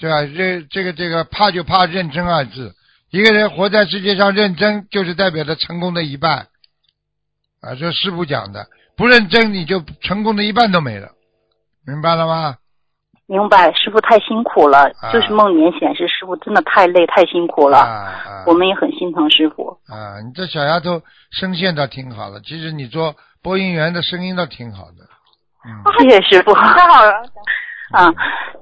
[0.00, 0.24] 对吧？
[0.36, 2.74] 这这个这个怕就怕认真二字。
[3.10, 6.46] 一个人活在世界上认真，就是代表着成功的一半。
[7.60, 11.10] 啊，这师傅讲的，不认真你就成功的一半都没了，
[11.86, 12.56] 明白了吗？
[13.26, 18.44] 明白，师傅太辛苦了，啊就是梦里面显示师傅真的太累太辛苦了，啊啊！
[18.46, 19.78] 我们也很心疼师傅。
[19.86, 21.00] 啊，你这小丫头
[21.30, 25.08] 声线倒挺好的，其实你做播音员的声音倒挺好的。
[25.64, 26.52] 嗯，谢谢师傅。
[26.56, 27.12] 太好了，
[27.92, 28.12] 啊，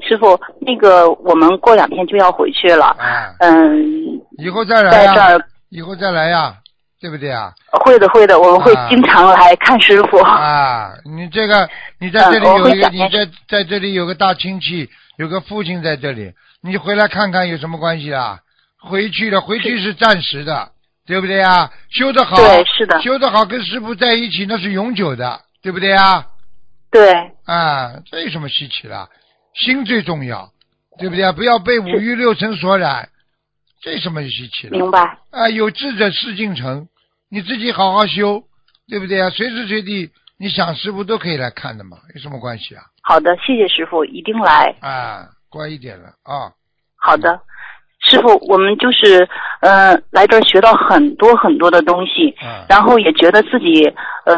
[0.00, 2.86] 师傅，那个我们过两天就要回去了。
[2.98, 6.54] 啊，嗯，以后再来在这呀，儿以后再来呀，
[7.00, 7.52] 对不对啊？
[7.84, 10.18] 会的会的，我们会啊经常来看师傅。
[10.18, 18.40] 啊，你这个你在这里有一个，你在在这里有个大亲戚，有个父亲在这里，你回来看看有什么关系啊？
[18.82, 20.70] 回去了，回去是暂时的，
[21.06, 21.70] 对不对啊？
[21.90, 26.24] 修得好，对，是的，修得好，跟师傅在一起那是永久的，对不对啊？
[26.90, 27.12] 对，
[27.44, 29.08] 啊，这有什么稀奇的？
[29.54, 30.50] 心最重要，
[30.98, 31.32] 对不对啊？
[31.32, 33.08] 不要被五欲六尘所染，
[33.82, 34.76] 这什么稀奇的？
[34.76, 35.18] 明白。
[35.30, 36.88] 啊，有志者事竟成，
[37.30, 38.42] 你自己好好修，
[38.88, 39.30] 对不对啊？
[39.30, 42.82] 随时随地你想师傅都可以来看的嘛，有什么关系啊？
[43.02, 44.74] 好的，谢谢师傅，一定来。
[44.80, 46.52] 啊，乖一点了啊，
[46.96, 47.40] 好的，
[48.04, 49.28] 师傅，我们就是
[49.60, 53.84] 呃来这儿学到很多很多的东西，啊，然后也觉得自己
[54.26, 54.36] 呃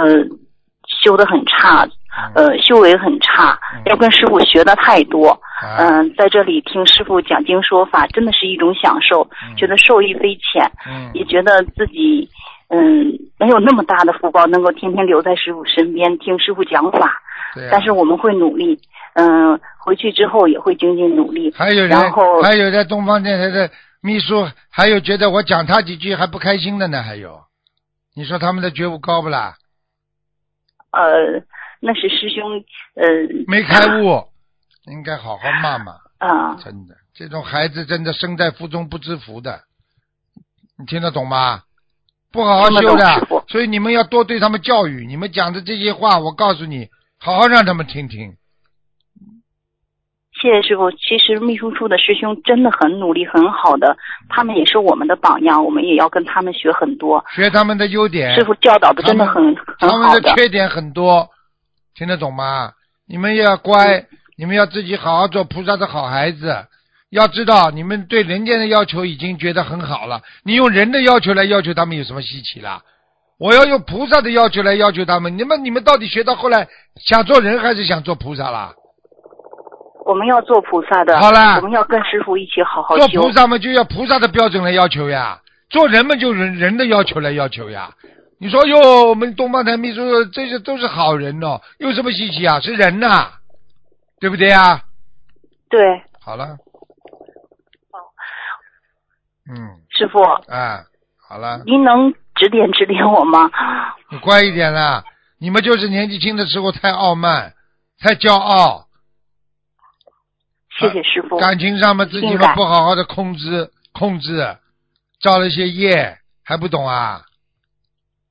[1.03, 1.87] 修的很差，
[2.35, 5.31] 呃修为很差，嗯要跟师傅学的太多。
[5.63, 12.29] 啊，嗯、在这里听师傅讲经说法，真的是一种享受，嗯觉得受益匪浅，嗯也觉得自己
[12.69, 17.21] 嗯没有那么大的福报，能够天天留在师傅身边听师傅讲法。
[17.55, 18.81] 对啊但是我们会努力，
[19.15, 21.53] 嗯、回去之后也会精进努力。
[21.55, 23.71] 还有人然后，还有在东方电台的
[24.01, 27.41] 秘书，还有觉得我讲他几句还不开心的呢，还有，
[28.17, 29.55] 你说他们的觉悟高不啦？
[30.93, 31.41] 呃，
[31.85, 32.65] 那是师兄，
[32.95, 33.05] 呃，
[33.49, 34.25] 没开悟，
[34.87, 35.93] 应该好好骂骂。
[36.19, 39.63] 啊、真的，这种孩子真的生在福中不知福的，
[40.79, 41.63] 你听得懂吗？
[42.31, 45.05] 不好好修的所以你们要多对他们教育。
[45.05, 48.37] 你们讲的这些话，我告诉你，好好让他们听听。
[50.41, 50.91] 谢谢师傅。
[50.93, 53.97] 其实秘书处的师兄真的很努力，很好的，
[54.29, 57.23] 他们也是我们的榜样，我们也要跟他们学很多。
[57.35, 61.29] 学他们的优点，师傅教导的真的很很他们的缺点很多，
[61.95, 62.73] 听得懂吗？
[63.09, 66.67] 你们也要乖，你们要自己好好做菩萨的好孩子。
[67.11, 72.81] 要知道，你们对人间的要求已经觉得很好了，你用人的要求来要求他们有什么稀奇啦？
[73.39, 78.73] 我要用菩萨的要求来要求他们，你们你们到底学到后来想做人还是想做菩萨啦？
[80.07, 83.21] 我们要做菩萨的，好了我们要跟师傅一起好好做修。
[83.21, 87.91] 菩萨嘛，就要菩萨的标准来要求呀；做人嘛，就人人的要求来要求呀。
[88.43, 92.59] 你说哟，我们东方台秘书这些都是好人哦，有什么稀奇啊？
[92.59, 93.35] 是人呐、
[94.19, 94.83] 对不对啊？
[95.71, 96.57] 对，好了，
[99.49, 100.83] 嗯，师傅，哎，
[101.17, 103.49] 好了，您能指点指点我吗？
[104.11, 105.05] 你乖一点啦。
[105.39, 107.55] 你们就是年纪轻的时候太傲慢，
[108.01, 108.89] 太骄傲，
[110.81, 111.39] 谢谢师傅。
[111.39, 114.57] 感情上嘛自己们不好好的控制控制，
[115.21, 117.23] 造了一些业还不懂啊？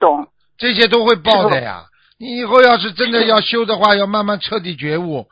[0.01, 1.85] 懂，这些都会报的呀。
[2.19, 5.27] 你以后要是真的要修的话，要慢慢彻底觉悟。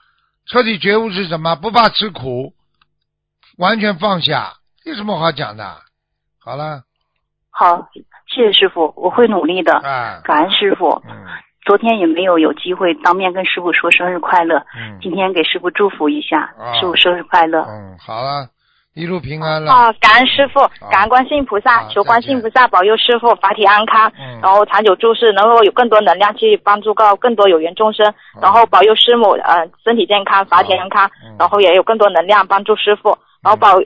[0.48, 1.56] 彻底觉悟是什么？
[1.58, 2.54] 不怕吃苦，
[3.58, 4.54] 完全放下，
[4.86, 5.76] 有什么好讲的？
[6.40, 6.84] 好了，
[7.52, 7.90] 好，
[8.34, 9.74] 谢谢师傅，我会努力的。
[9.80, 11.02] 啊，感恩师傅。
[11.06, 11.28] 嗯
[11.66, 17.62] 昨天也没有有机会当面跟师傅说生日快乐，嗯今天给师傅祝福一下，啊师傅生日快乐。
[17.62, 18.50] 嗯，好了，
[19.00, 19.72] 一路平安了。
[19.72, 20.60] 啊，感恩师傅，
[20.92, 24.40] 感恩观世音菩萨，求观世音菩萨保佑师傅法体安康，嗯。
[24.42, 33.80] 然后长久住世，能够有更多能量去帮助到更多有缘众生，然后保佑师母呃身体健康，法体安康嗯，然后也有更多能量帮助师傅，然后保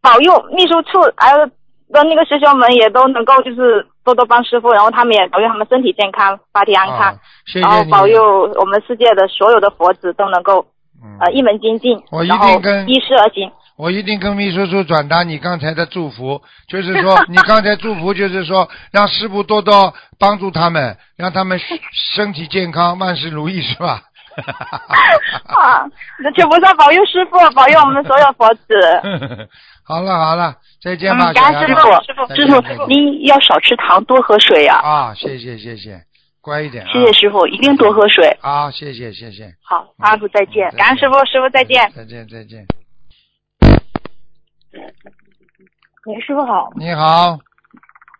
[0.00, 1.46] 保佑秘书处还有
[1.92, 6.98] 跟那个师兄们也都能够就是多多帮师傅，然后他们也保佑他们身体健康，法体安康。
[6.98, 7.14] 啊，
[7.46, 7.84] 谢然后。
[7.90, 10.64] 保佑我们世界的所有的佛子都能够
[11.04, 11.18] 嗯。
[11.20, 13.50] 呃一门精进，我一然后定跟依师而行。
[13.76, 21.60] 我一定跟秘书处转达你刚才的祝福， 就是说你刚才祝福就是说让师傅多多帮助他们，让他们
[22.14, 24.02] 身体健康，万事如意，是吧？
[25.46, 25.86] 啊，
[26.18, 28.64] 那求菩萨保佑师傅，保佑我们所有佛子。
[29.86, 34.78] 好了好了，再见吧，嗯感恩师傅师傅师傅您要少吃糖，多喝水啊！
[34.78, 36.00] 啊，谢谢谢谢，
[36.40, 36.90] 乖一点啊。
[36.92, 38.26] 谢谢师傅，一定多喝水。
[38.40, 40.70] 啊，谢谢谢谢，好，阿福再见。
[40.76, 41.92] 感恩师傅，师傅再见。
[41.94, 42.66] 再见再见。
[46.06, 47.38] 喂，师傅好，你好，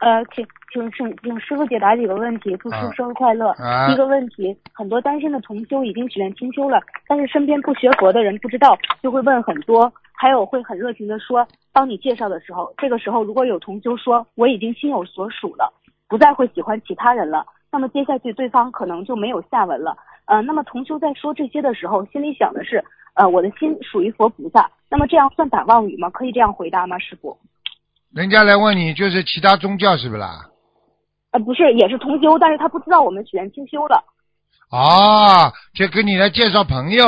[0.01, 3.51] 呃，请请请请师傅解答几个问题，祝师傅生日快乐。
[3.59, 15.73] 啊第一个问题，很多单身的同修已经许愿清修了，但是身边不学佛的人不知道，就会问很多，还有会很热情的说，帮你介绍的时候，这个时候如果有同修说我已经心有所属了，
[16.09, 19.97] 不再会喜欢其他人了，那么接下去对方可能就没有下文了。
[20.27, 22.83] 呃，那么同修在说这些的时候，心里想的是，
[23.15, 26.11] 呃，我的心属于佛菩萨，那么这样算打妄语吗？
[26.11, 27.39] 可以这样回答吗，师傅？
[28.13, 30.47] 人家来问你就是其他宗教是不是啦？
[31.33, 34.05] 呃，不是，也是同修，但是他不知道我们许愿清修了。
[34.71, 37.05] 啊，就跟你来介绍朋友，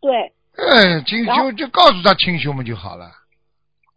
[0.00, 3.06] 对，嗯，清修就告诉他清修嘛就好了。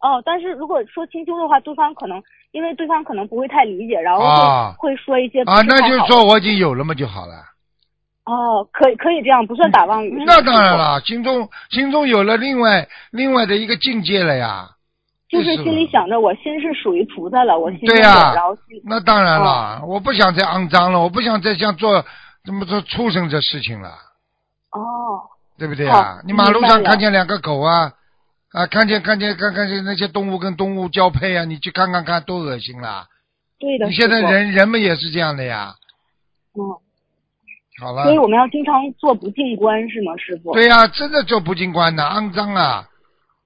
[0.00, 2.22] 哦，但是如果说清修的话，对方可能
[2.52, 7.34] 因为对方可能不会太理解，然后会、啊会说一些不啊，那就是说我已经有了嘛就好了。
[8.32, 10.22] 哦，可以可以这样，不算打妄语。
[10.24, 14.70] 那当然，了，心中心中有了另外另外的一个境界了呀。
[15.28, 22.04] 就是心里想着我心是属于菩萨了，我心对呀然后心那当然了，我不想再肮脏了，我不想再像做
[22.44, 23.88] 怎么做畜生这事情了，
[24.72, 25.22] 哦，
[25.58, 26.20] 对不对啊？
[26.26, 27.92] 你马路上看见两个狗啊，
[28.52, 33.06] 啊，看见看见看看见那些动物跟动物交配啊，你去看看看，多恶心啦！
[33.58, 33.86] 对的。
[33.86, 35.74] 你现在，人人们也是这样的呀。
[36.54, 36.60] 嗯，
[37.82, 40.52] 好了所以，我们要经常做不净观是吗，师傅？。
[40.52, 42.84] 对呀、真的做不净观的，肮脏啊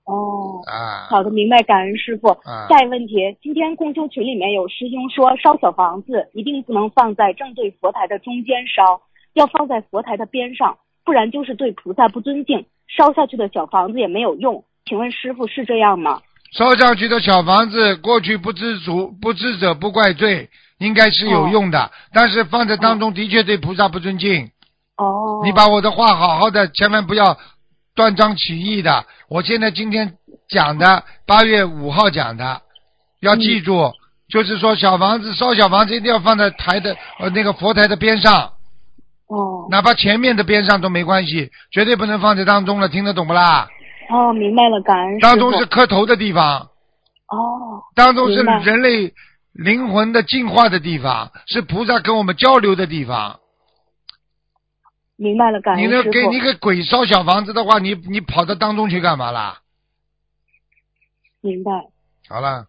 [0.05, 0.61] 哦。
[0.67, 1.09] 啊！
[1.09, 2.29] 好的，明白，感恩师傅。
[2.29, 9.01] 啊下一个问题，今天共修群里面有师兄说，烧小房子一定不能放在正对佛台的中间烧，
[9.33, 14.63] 要放在佛台的边上，不然就是对菩萨不尊敬，烧下去的小房子也没有用。
[14.85, 16.21] 请问师傅是这样吗？
[16.53, 21.91] 烧下去的小房子，过去不知足，不知者不怪罪，应该是有用的。
[22.13, 24.51] 但是放在当中的确对菩萨不尊敬。
[24.97, 27.37] 哦，你把我的话好好的，千万不要
[27.95, 29.05] 断章取义的。
[29.29, 30.15] 我现在今天
[30.49, 32.63] 讲的，八月五号讲的，
[33.21, 33.93] 要记住，
[34.29, 38.53] 就是说小房子烧小房子一定要放在台的呃那个佛台的边上，
[39.29, 43.69] 哦哪怕前面的边上都没关系，绝对不能放在当中了，听得懂不啦？
[44.09, 45.19] 哦，明白了，感恩。
[45.19, 46.61] 当中是磕头的地方。
[47.29, 49.13] 哦当中是人类
[49.57, 53.41] 灵魂的进化的地方，是菩萨跟我们交流的地方。
[55.17, 56.13] 明白了，感你那恩师傅。
[56.13, 59.61] 给你给鬼烧小房子的话，你你跑到当中去干嘛啦？
[61.41, 61.73] 明白。
[62.29, 62.67] 好了，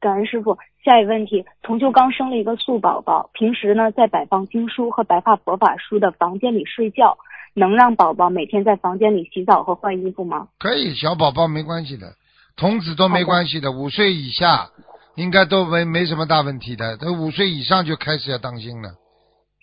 [0.00, 0.58] 感恩师傅。
[0.84, 7.18] 下一个问题，同修刚生了一个素宝宝，平时呢在摆放经书和白发佛法书的房间里睡觉，
[7.54, 10.48] 能让宝宝每天在房间里洗澡和换衣服吗？
[10.58, 12.14] 可以，小宝宝没关系的，
[12.56, 14.70] 童子都没关系的，五岁以下
[15.18, 18.90] 应该都没没什么大问题的，都五岁以上就开始要当心了。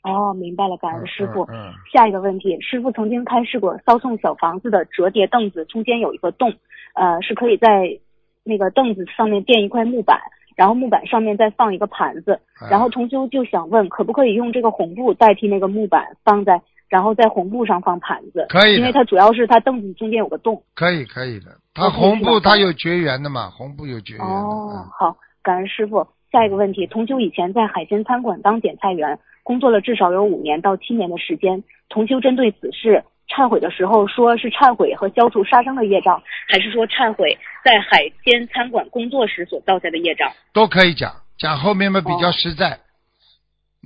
[0.04, 1.44] 哦，明白了，感恩师傅。
[1.46, 6.54] 嗯下一个问题，师傅曾经开示过，骚送小房子的折叠凳子中间有一个洞，
[6.94, 8.00] 呃，是可以在
[8.44, 10.20] 那个凳子上面垫一块木板，
[10.56, 12.40] 然后木板上面再放一个盘子。
[12.62, 18.46] 嗯然后同修就想问，可不可以用这个红布代替那个木板放在，然后在红布上放盘子？
[18.50, 20.62] 可以因为它主要是它凳子中间有个洞。
[20.76, 24.32] 可以可以的，它红布它有绝缘的嘛，红布有绝缘的。
[24.32, 26.08] 哦嗯，好，感恩师傅。
[26.32, 31.64] 下一个问题，同修以前在海鲜餐馆当点菜员，工作了至少有五年到七年的时间。
[31.88, 40.30] 同修针对此事忏悔的时候，说是忏悔和消除杀生的业障，还是说忏悔在海鲜餐馆工作时所造下的业障？
[40.52, 42.80] 都可以讲，讲后面嘛比较实在。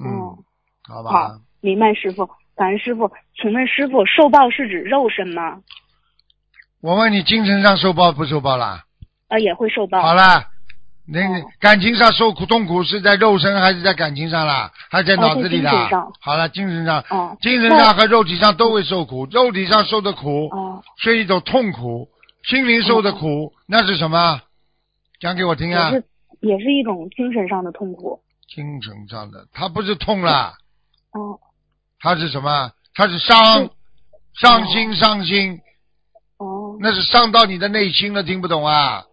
[0.01, 0.38] 嗯哦，
[0.88, 1.12] 好吧。
[1.12, 1.30] 好，
[1.62, 2.28] 明白师傅。
[2.55, 5.60] 感恩师傅，请问师傅，受报是指肉身吗？
[6.82, 8.86] 我问你，精神上受报不受报啦？
[9.28, 10.01] 啊，也会受报。
[10.01, 10.47] 好了，
[11.12, 14.72] 那个感情上受苦痛苦是在肉身还是在感情上啦？
[14.91, 15.89] 还是在脑子里啦？
[16.22, 19.26] 好了，精神上，哦精神上和肉体上都会受苦。
[19.32, 22.07] 肉体上受的苦哦是一种痛苦，
[22.43, 24.41] 心灵受的苦，那是什么？
[25.20, 25.97] 讲给我听啊也！
[25.97, 26.05] 是
[26.41, 28.20] 也是一种精神上的痛苦。
[28.47, 30.53] 精神上的，他不是痛啦，
[31.12, 31.39] 哦
[31.99, 32.72] 他是什么？
[32.93, 33.70] 他是伤，
[34.36, 35.60] 伤心伤心，
[36.38, 39.03] 哦那是伤到你的内心了，听不懂啊？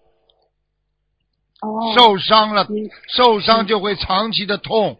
[1.63, 4.99] 哦，受伤了，嗯受伤就会长期的痛，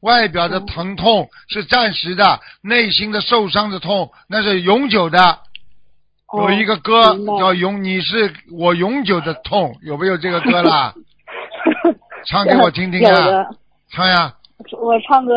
[0.00, 5.20] 外表的疼痛是暂时的，内心的受伤的痛那是永久的。
[5.20, 10.92] 哦有一个歌叫《永》，你是我永久的痛，有没有这个歌啦？
[12.26, 13.46] 唱给我听听啊！
[13.90, 14.34] 唱呀！
[14.80, 15.32] 我唱歌，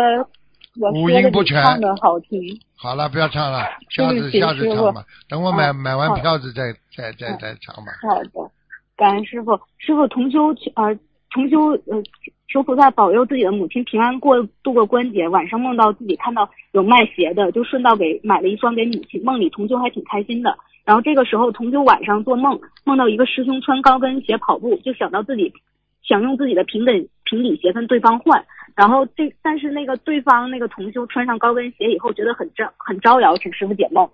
[0.96, 2.40] 五音不全唱的好听。
[2.76, 3.64] 好了，不要唱了，
[3.96, 5.04] 下次下次唱吧。
[5.30, 7.92] 等我买啊买完票子再再再再唱吧。
[8.02, 8.52] 好的，
[8.98, 9.58] 感恩师傅。
[9.78, 11.00] 师傅同修呃
[11.32, 12.04] 同修呃
[12.50, 15.30] 求菩萨保佑自己的母亲平安过度过关节。
[15.30, 19.24] 晚上梦到自己看到有卖鞋的，就顺道给买了一双给母亲。
[19.24, 20.58] 梦里同修还挺开心的。
[20.84, 25.54] 然后这个时候同修晚上做梦，梦到一个师兄穿高跟鞋跑步，就想到自己
[26.02, 28.44] 想用自己的平等平底鞋跟对方换。
[28.74, 34.10] 然后这但是那个对方那个同修穿上高跟鞋以后觉得很招很招摇，请师傅解梦。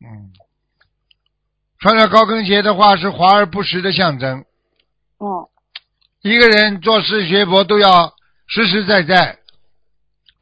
[0.00, 0.30] 嗯，
[1.80, 4.44] 穿着高跟鞋的话是华而不实的象征。
[5.18, 5.48] 哦
[6.22, 8.12] 一个人做事学佛都要
[8.46, 9.38] 实实在在，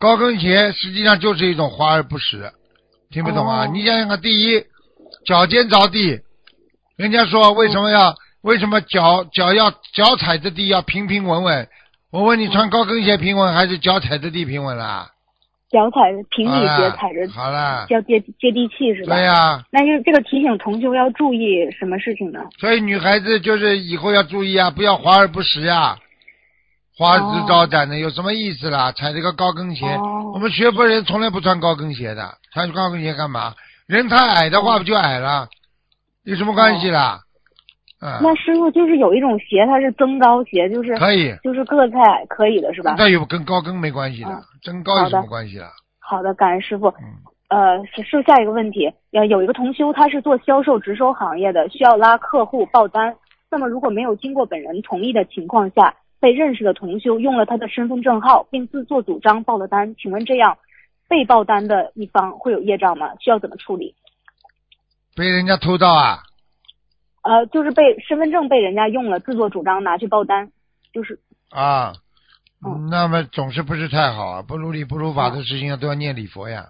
[0.00, 2.52] 高跟鞋实际上就是一种华而不实，
[3.10, 3.66] 听不懂啊？
[3.66, 4.64] 哦你想想看，第一，
[5.24, 6.20] 脚尖着地，
[6.96, 11.68] 人家说为什么要、为什么脚脚要脚踩着地要平平稳稳？
[12.10, 15.12] 我问你，穿高跟鞋平稳还是脚踩着地平稳啦？
[15.70, 19.14] 脚踩着平底鞋踩着好了，要接接地气是吧？
[19.14, 22.40] 对呀、那就这个提醒同修要注意什么事情呢？
[22.58, 25.98] 所以女孩子就是以后要注意啊，不要华而不实呀、
[26.96, 28.92] 花枝招展的有什么意思啦？
[28.92, 33.54] 踩这个高跟鞋，哦我们学佛人从来不穿高跟鞋的，穿高跟鞋干嘛？
[33.86, 35.48] 人太矮的话不就矮了，
[36.24, 37.20] 有什么关系啦？
[38.00, 42.94] 嗯，那师傅就是有一种鞋，它是增高鞋，就是可以，就是个子太矮可以的是吧？
[42.96, 45.68] 那有跟高跟没关系的嗯，增高有什么关系啊？
[45.98, 46.86] 好的，感恩师傅。
[46.88, 47.18] 嗯，
[47.48, 53.16] 呃，是是下一个问题，要，有一个同修他是做销售直收行业的，需要拉客户报单。
[53.50, 60.56] 那么如果没有经过本人同意的情况下，被认识的同修用了他的身份证号并自作主张报了单，请问这样
[61.08, 63.10] 被报单的一方会有业障吗？
[63.18, 63.94] 需要怎么处理？
[65.16, 66.18] 被人家偷盗啊？
[67.28, 70.50] 呃，就是被身份证被人家用了，自作主张拿去报单，
[70.94, 71.20] 就是
[71.50, 71.92] 啊，
[72.64, 74.42] 嗯那么总是不是太好啊？
[74.42, 76.68] 不如理不如法的事情啊，都要念礼佛呀。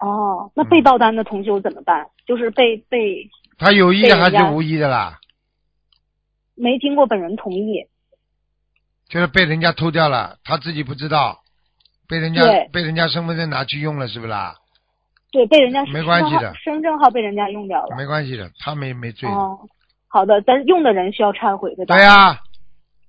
[0.00, 2.08] 哦，那被报单的同修怎么办？
[2.26, 5.20] 就是被被他有意还是无意的啦？
[6.56, 7.86] 没经过本人同意，
[9.08, 11.38] 就是被人家偷掉了，他自己不知道，
[12.08, 12.42] 被人家
[12.72, 14.56] 被人家身份证拿去用了，是不是啦？
[15.30, 17.96] 对，被人家没关系的身份号身份证号被人家用掉了。
[17.96, 19.34] 没关系的，他没没罪的。
[19.34, 19.58] 哦，
[20.14, 21.96] 好的，咱用的人需要忏悔，对吧？
[21.96, 22.38] 对呀、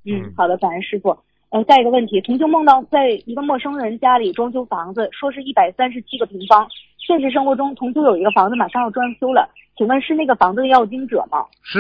[0.06, 1.16] 嗯嗯，好的，感恩师傅。
[1.52, 6.68] 呃，下一个问题，同修梦到在一个陌生人家里装修房子，说是一百三十七个平方。
[6.98, 9.48] 现实生活中，同修有一个房子马上要装修了，
[9.78, 11.46] 请问是那个房子的要经者吗？
[11.62, 11.80] 是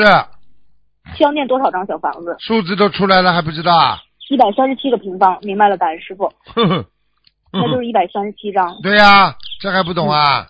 [1.17, 2.35] 需要念多少张小房子？
[2.39, 3.97] 数字都出来了还不知道啊？
[4.29, 6.85] 一百三十七个平方，明白了，感恩师傅，呵呵，
[7.51, 8.79] 那就是一百三十七张。
[8.83, 10.45] 对呀、这还不懂啊？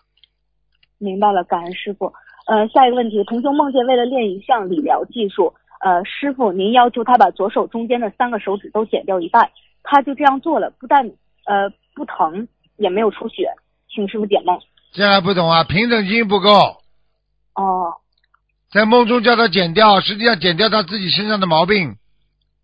[0.97, 2.11] 明白了，感恩师傅。
[2.45, 9.49] 呃，下一个问题，同修梦见为了练一项理疗技术，呃，师傅您要求他把左手中间的三个手指都剪掉一半，
[9.83, 11.07] 他就这样做了，不但
[11.45, 13.49] 呃不疼，也没有出血，
[13.89, 14.59] 请师傅解梦。
[14.93, 15.63] 这还不懂啊？
[15.63, 16.49] 平等心不够，
[17.55, 17.95] 哦
[18.71, 21.95] 在梦中叫他剪掉，实际上剪掉他自己身上的毛病，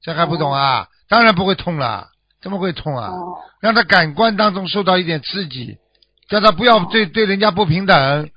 [0.02, 0.88] 这还不懂啊？
[1.10, 2.08] 当然不会痛了，
[2.42, 3.08] 怎么会痛啊？
[3.08, 5.78] 哦让他感官当中受到一点刺激，
[6.28, 8.30] 叫他不要对对人家不平等，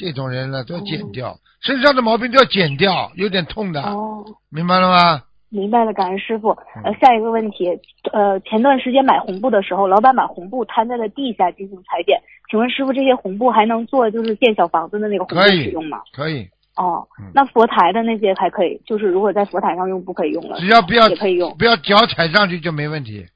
[0.00, 5.22] 这种人呢都要剪掉，身上的毛病都要剪掉，有点痛的，哦，明白了吗？
[5.50, 6.52] 明白了，感恩师傅。
[6.76, 7.68] 嗯呃，下一个问题，
[8.12, 16.00] 呃，前段时间买红布的时候，老板把红布摊在了地下进行裁剪，请问师傅这些红布还能做就是建小房子的那个红布使用吗？
[16.14, 21.54] 可以，哦嗯，那佛台的那些还可以，就是如果在佛台上用不可以用了，只要不要也可以用。
[21.58, 23.26] 不要脚踩上去就没问题。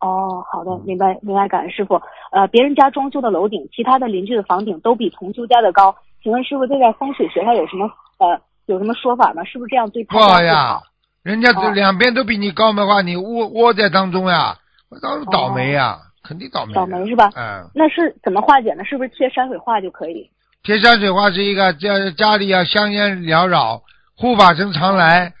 [0.00, 2.00] 哦，好的，嗯明白明白，感恩师傅。
[2.30, 5.94] 呃，别人家装修的楼顶，其他的邻居的房顶都比同修家的高，
[6.24, 7.84] 请问师傅这在风水学上有什么
[8.18, 9.44] 呃有什么说法吗？
[9.44, 10.80] 是不是这样对他不好呀？，
[11.22, 14.56] 人家这哦两边都比你高的话，你窝窝在当中呀，
[15.02, 16.72] 当然倒霉呀，肯定倒霉。
[16.72, 18.82] 倒霉是吧嗯，那是怎么化解呢？
[18.86, 20.30] 是不是贴山水画就可以？
[20.62, 23.82] 贴山水画是一个家家里要香烟缭绕，
[24.16, 25.34] 护法神常来，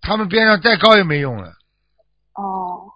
[0.00, 1.48] 他们边上再高也没用了。
[2.36, 2.86] 哦，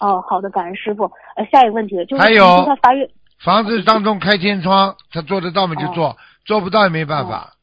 [0.00, 1.04] 哦，好的，感恩师傅。
[1.36, 3.08] 呃，下一个问题就是还有他发愿
[3.42, 7.54] 房子当中开天窗，他做得到吗就做，做不到也没办法。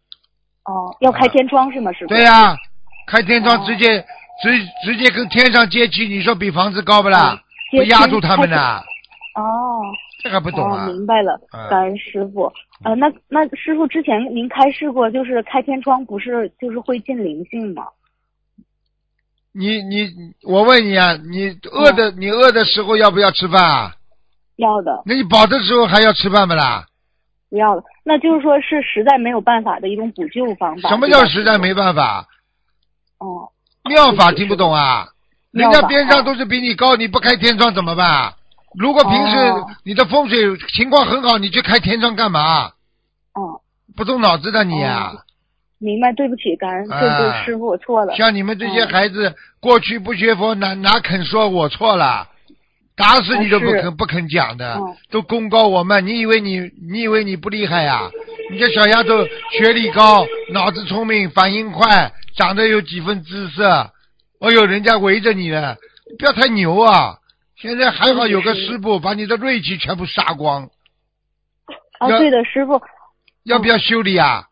[0.65, 1.91] 哦，要开天窗是吗？
[1.93, 2.07] 师傅？
[2.07, 2.55] 对呀、
[3.07, 4.05] 开天窗哦直接、
[4.43, 7.33] 直直接跟天上接气，你说比房子高不啦？
[7.33, 7.39] 嗯
[7.71, 8.77] 接不压住他们开呢？
[9.35, 9.81] 哦。
[10.23, 10.85] 这还不懂啊？
[10.85, 12.51] 哦，明白了嗯，感恩师傅。
[12.83, 17.87] 呃，那那师傅之前您开示过，就是开天窗不是就是会进灵性吗？
[19.51, 20.07] 你你，
[20.43, 23.95] 我问你啊，你饿的、你饿的时候要不要吃饭啊？
[24.57, 26.85] 要的，那你饱的时候还要吃饭不啦？
[27.49, 27.83] 不要的。
[28.11, 30.89] 那就是说是实在没有办法的一种补救方法。
[30.89, 32.27] 什么叫实在没办法？
[33.19, 33.47] 哦，
[33.89, 35.07] 妙法听不懂啊？
[35.51, 38.33] 人家边上都是比你高，你不开天窗怎么办？
[38.77, 42.65] 如果平时哦你的风水情况很好，你去开天窗干嘛？
[43.33, 43.61] 哦，
[43.95, 45.13] 不动脑子的你啊！
[45.77, 48.13] 明白，对不起，感恩，对啊对，师傅我错了。
[48.17, 52.27] 像你们这些嗯孩子，过去不学佛，哪哪肯说我错了？
[52.95, 56.05] 打死你都不肯不肯讲的嗯，都功高我慢。
[56.05, 56.59] 你以为你
[56.91, 58.09] 你以为你不厉害呀、
[58.51, 63.91] 你这小丫头学历高，脑子聪明，反应快，长得有几分姿色。
[64.39, 65.75] 哦呦，人家围着你呢，
[66.19, 67.17] 不要太牛啊！
[67.57, 70.69] 现在还好有个师傅把你的锐气全部杀光，
[71.99, 72.81] 啊，对的，师傅
[73.43, 74.45] 要不要修理啊？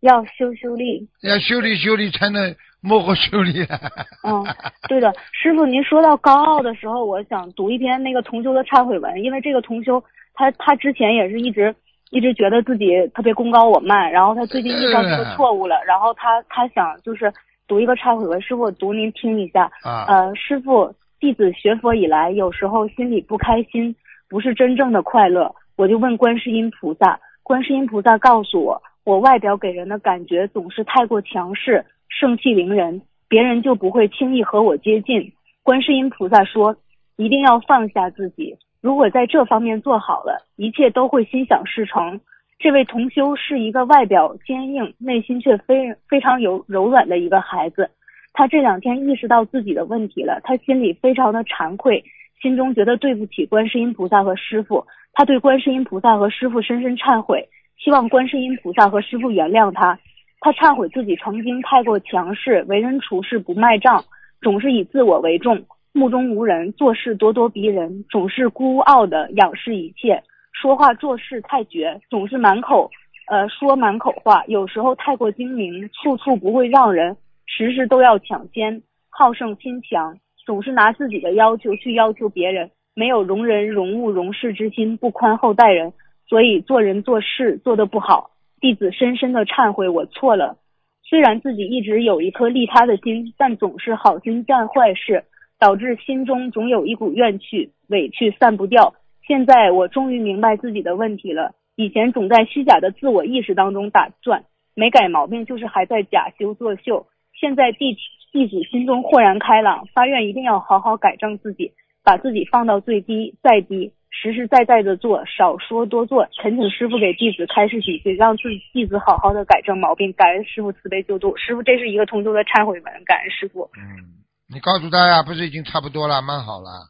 [0.00, 1.08] 要修修理。
[1.22, 3.66] 要修理修理才能幕后修理。
[4.26, 4.44] 嗯，
[4.88, 10.02] 对的，师傅，您说到高傲的时候，我想读一篇那个同修的忏悔文，因为这个同修
[10.34, 11.74] 他他之前也是一直
[12.10, 17.32] 一直觉得自己特别功高我慢，然后他最近遇到这个错误了，然后他他想就是
[17.66, 19.70] 读一个忏悔文，师傅我读您听一下。
[19.82, 23.94] 啊，呃，师傅，弟子学佛以来，有时候心里不开心，
[24.28, 35.32] 不是真正的快乐，我就问观世音菩萨，观世音菩萨告诉我，我外表给人的感觉总是太过强势，盛气凌人，别人就不会轻易和我接近。
[35.62, 36.76] 观世音菩萨说，
[37.16, 42.20] 一定要放下自己，如果在这方面做好了，一切都会心想事成。
[42.58, 47.90] 这位同修是一个外表坚硬，内心却非非常有柔软的一个孩子。
[48.32, 52.02] 他这两天意识到自己的问题了，他心里非常的惭愧，
[52.40, 57.48] 心中觉得对不起观世音菩萨和师傅，他对观世音菩萨和师傅深深忏悔，
[57.78, 59.98] 希望观世音菩萨和师傅原谅他。
[60.40, 64.04] 他忏悔自己曾经太过强势，为人处事不卖账，
[64.40, 70.22] 总是以自我为重，目中无人，做事咄咄逼人，总是孤傲的仰视一切，
[70.52, 72.88] 说话做事太绝，总是满口
[73.26, 77.16] 呃说满口话，有时候太过精明，处处不会让人，
[77.46, 78.80] 时时都要抢先，
[79.10, 80.16] 好胜心强，
[80.46, 85.92] 总是拿自己的要求去要求别人，没有容人容物容事之心，不宽厚待人，
[86.28, 88.30] 所以做人做事做得不好。
[88.60, 90.58] 弟子深深的忏悔，我错了。
[91.02, 95.24] 虽然自己一直有一颗利他的心，但总是好心干坏事，
[95.58, 98.94] 导致心中总有一股怨气、委屈散不掉。
[99.26, 101.52] 现在我终于明白自己的问题了。
[101.76, 104.44] 以前总在虚假的自我意识当中打转，
[104.74, 107.06] 没改毛病就是还在假修作秀。
[107.40, 107.96] 现在弟
[108.32, 116.26] 弟子心中豁然开朗，发愿一定要好好改正自己，把自己放到最低再低，实实在在的做，少说多做。
[116.42, 120.12] 恳请师傅给弟子开示几句，让自己弟子好好的改正毛病。
[120.14, 123.68] 感恩师傅慈悲救度，师傅这是一个同修的忏悔文，感恩师傅。
[123.76, 126.88] 嗯，你告诉他呀，不是已经差不多了，蛮好了。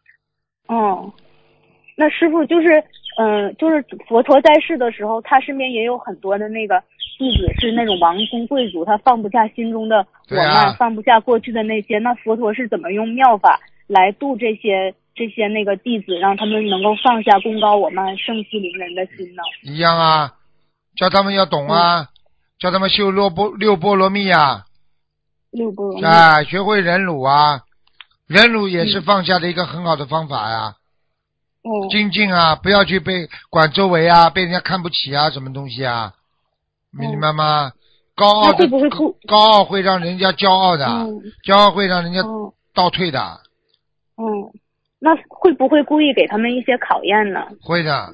[0.68, 1.12] 哦，
[1.96, 2.82] 那师傅就是，
[3.18, 6.80] 嗯、就是佛陀在世的时候，他身边也有很多的那个
[7.18, 11.98] 弟子是那种王公贵族，他放不下心中的我慢，啊放不下过去的那些。
[11.98, 19.42] 那佛陀是怎么用妙法来度这些这些那个弟子，让他们能够放下功高我们、盛气凌人的心呢？
[19.64, 20.34] 一样啊，
[20.96, 22.06] 叫他们要懂啊，
[22.60, 24.64] 叫他们修六波六波罗蜜啊，
[25.50, 26.06] 六波罗蜜。
[26.06, 27.62] 啊，学会忍辱啊，
[28.28, 30.76] 忍辱也是嗯放下的一个很好的方法呀、
[31.64, 31.88] 哦。
[31.90, 36.14] 精进啊，不要去被管周围啊，被人家看不起啊，什么东西啊，
[36.92, 37.72] 明白吗？
[38.14, 38.88] 高傲会不会
[39.28, 41.22] 高傲会让人家骄傲的，嗯。
[41.44, 43.40] 骄傲会让人家嗯倒退的，
[44.16, 44.24] 嗯，
[44.98, 47.46] 那会不会故意给他们一些考验呢？
[47.62, 48.12] 会的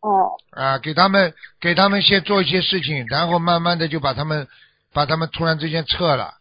[0.00, 4.46] 哦啊，给他们给他们先做一些事情，然后慢慢的就把他们
[4.92, 6.34] 把他们突然之间撤了，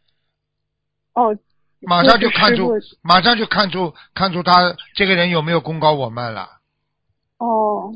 [1.14, 1.36] 哦，
[1.82, 2.70] 马上就看出，
[3.02, 6.50] 马上就看出看出他这个人有没有功高我慢了。
[7.38, 7.92] 哦，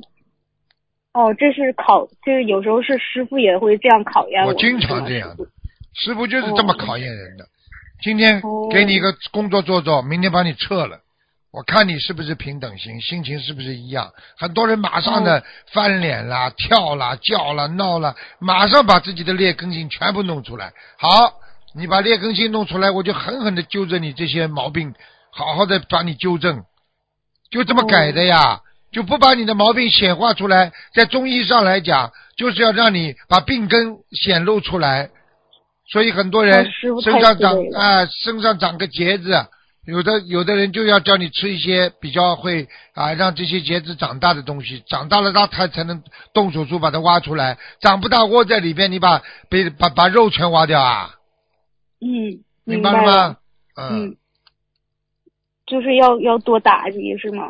[1.13, 5.45] 哦，这是考，就是有时候是师傅也会这样考验我我经常这样的
[5.93, 7.45] 师傅，就是这么考验人的。
[8.01, 11.01] 今天哦给你一个工作做做，明天把你撤了，
[11.51, 14.11] 我看你是不是平等心，心情是不是一样？
[14.37, 15.43] 很多人马上哦的
[15.73, 20.73] 翻脸啦、跳啦、叫啦、闹啦，马上把自己的劣根性全部弄出来。
[20.97, 21.33] 好，
[21.73, 24.93] 你把劣根性弄出来，我就狠狠的纠正你这些毛病，
[25.31, 26.63] 好好的把你纠正，
[27.49, 28.61] 就这么改的呀。
[28.91, 30.71] 就不把你的毛病显化出来。
[30.95, 35.11] 在中医上来讲，就是要让你把病根显露出来。
[35.91, 36.67] 所以很多人
[37.03, 39.45] 身上长啊、身上长个结子，
[39.89, 51.15] 有的有的人就要叫你吃一些比较会啊让这些结子长大的东西，长大了它才才能动手术把它挖出来，长不大窝在里边，你把被把把肉全挖掉啊，
[52.01, 53.37] 嗯，明白白了吗？
[53.75, 54.17] 嗯，
[55.65, 57.49] 就是要要多打击是吗？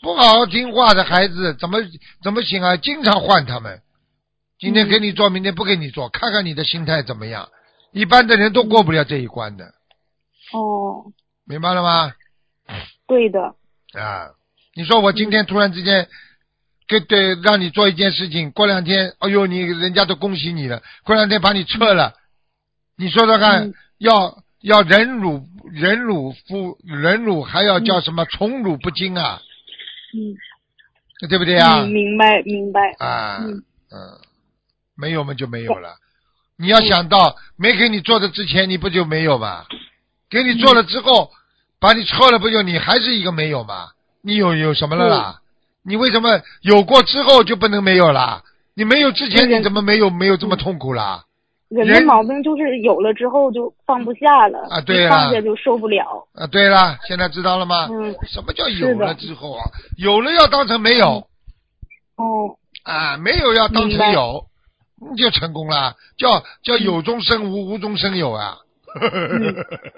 [0.00, 1.78] 不好好听话的孩子怎么
[2.22, 2.76] 怎么行啊？
[2.76, 3.80] 经常换他们，
[4.60, 7.48] 今天给你做，明天不给你做，看看你的心态怎么样。
[7.90, 9.72] 一般的人都过不了这一关的，
[10.52, 11.12] 哦，
[11.44, 12.12] 明白了吗？
[13.06, 13.54] 对的，
[13.94, 14.30] 啊，
[14.74, 16.08] 你说我今天突然之间
[16.86, 22.14] 给对让你做一件事情，过两天，哎呦，你人家都恭喜你了，过两天把你撤了，
[22.96, 23.74] 你说说看，嗯。
[23.98, 29.42] 要要忍辱忍辱负忍辱，还要叫什么宠辱不惊啊？
[30.14, 31.80] 嗯，对不对啊？
[31.80, 33.64] 嗯，明白明白，啊，嗯。
[33.90, 34.20] 嗯，
[34.94, 35.96] 没有嘛就没有了。
[36.56, 39.64] 你要想到没给你做的之前，你不就没有吗？
[40.30, 41.30] 给你做了之后，
[41.80, 43.88] 把你撤了，不就你还是一个没有吗？
[44.22, 45.40] 你有有什么了啦？
[45.84, 48.42] 你为什么有过之后就不能没有啦？
[48.74, 51.24] 你没有之前你怎么没有没有这么痛苦啦？
[51.68, 57.88] 人人的毛病就是有了之后就放不下了，啊对啊放下就受不了，啊，对了，现在知道了吗？
[57.90, 59.64] 嗯，什么叫有了之后啊？
[59.98, 61.26] 有了要当成没有
[62.16, 64.46] 哦，啊，没有要当成有，
[65.12, 68.58] 你就成功了，叫叫有中生无，无中生有啊。
[69.00, 69.54] 嗯，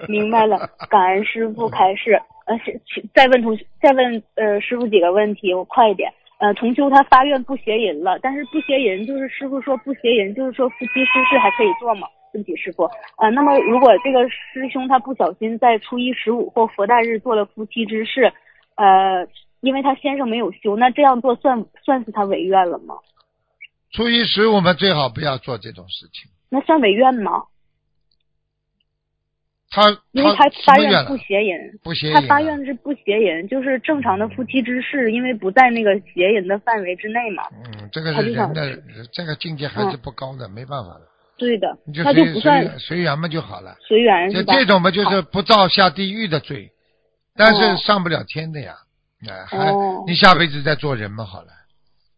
[0.07, 2.21] 明白了，感恩师傅开示。
[2.45, 2.57] 呃，
[3.13, 6.11] 再问同再问呃师傅几个问题，我快一点。
[6.39, 12.07] 呃，同修他发愿不邪淫了，但是不邪淫就是师傅说不邪淫，就是说夫妻之事还可以做吗？
[12.33, 12.83] 对不起，师傅。
[13.17, 18.33] 呃，那么如果这个师兄他不小心在初一十五或佛诞日做了夫妻之事，
[18.75, 19.27] 呃，
[19.61, 22.95] 因为他先生没有修，那这样做算算是他违愿了吗？
[23.91, 26.31] 初一十五我们最好不要做这种事情。
[26.49, 27.43] 那算违愿吗？
[29.71, 31.15] 他因为他发愿不？
[31.17, 31.55] 邪淫。
[31.81, 37.43] 不邪淫他发愿是不邪淫，就是正常的夫妻之事，因为不在那个邪淫的范围之内嘛。
[37.53, 38.77] 嗯，这个是人的
[39.13, 41.01] 这个境界还是不高的，没办法的，
[41.37, 42.03] 对的你，就
[42.33, 43.75] 不算随随缘嘛就好了。
[43.79, 44.53] 随缘就是吧？
[44.53, 46.69] 这种嘛，就是不造下地狱的罪，
[47.37, 48.75] 但是哦上不了天的呀。
[49.25, 51.47] 哎，还哦你下辈子再做人嘛好了。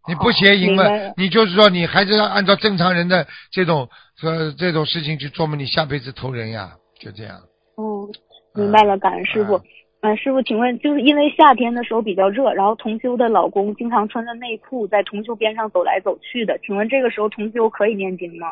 [0.07, 0.83] 你不邪淫嘛
[1.15, 3.87] 你就是说你还是要按照正常人的这种
[4.21, 6.71] 呃这种事情去做嘛，你下辈子投人呀，
[7.03, 7.39] 就这样。
[7.75, 8.07] 哦，
[8.55, 9.63] 明白了，感恩师傅嗯。
[10.01, 18.47] 嗯，师傅，请问，就是因为夏天的时候比较热，然后同修的老公经常穿着内裤在同修边上走来走去的，请问这个时候同修可以念经吗？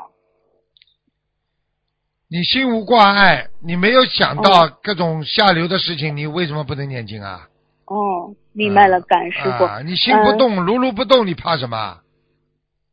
[2.29, 7.49] 你心无挂碍，你没有想哦到各种下流的事情，你为什么不能念经啊？
[7.83, 9.65] 哦，明白了，啊感恩师傅。
[9.65, 11.99] 啊，你心不动，如如不动，你怕什么？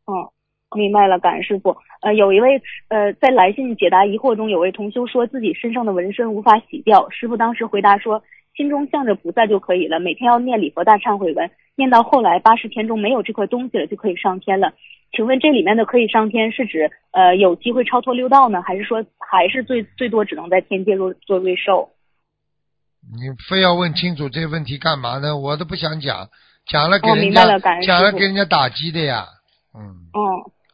[0.08, 0.12] 嗯，
[0.76, 1.76] 明白了，感恩师傅。
[2.02, 7.08] 呃，有一位呃，在来信解答疑惑中，有位同修说自己身上的纹身无法洗掉。
[7.10, 8.22] 师傅当时回答说，
[8.54, 14.74] 心中向着菩萨就可以了，每天要念礼佛大忏悔文，念到后来八十天中没有这块东西了，就可以上天了。
[15.10, 21.88] 请问这里面的可以上天是指呃有机会超脱六道呢，还是说还是最最多只能在天界做做瑞兽？
[23.00, 25.38] 你非要问清楚这个问题干嘛呢？
[25.38, 26.28] 我都不想讲，
[26.66, 29.24] 讲了给哦人家、讲了给人家打击的呀。
[29.74, 29.80] 嗯，
[30.12, 30.20] 嗯，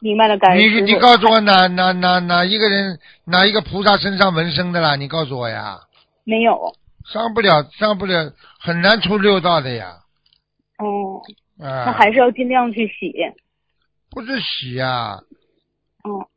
[0.05, 0.81] 明白了，感恩你。
[0.81, 4.95] 你告诉我哪哪哪哪一个人哪一个菩萨身上纹身的啦？
[4.95, 5.79] 你告诉我呀，
[6.23, 6.75] 没有。
[7.11, 9.97] 上不了上不了，很难出六道的呀。
[10.77, 11.19] 哦，
[11.59, 13.15] 啊，那还是要尽量去洗。
[14.11, 15.19] 不是洗呀？
[16.03, 16.27] 哦，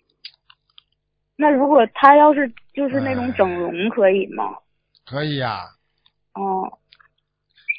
[1.36, 4.44] 那如果他要是就是那哎种整容，可以吗？
[5.04, 5.60] 可以呀。
[6.32, 6.72] 哦，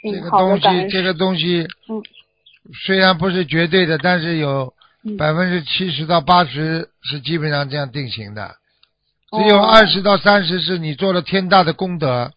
[0.03, 1.99] 嗯，这个，东西，这个东西，嗯
[2.85, 4.73] 虽然不是绝对的，但是有嗯
[5.17, 8.55] 百分之七十到八十是基本上这样定型的，
[9.31, 12.31] 只有哦二十到三十是你做了天大的功德，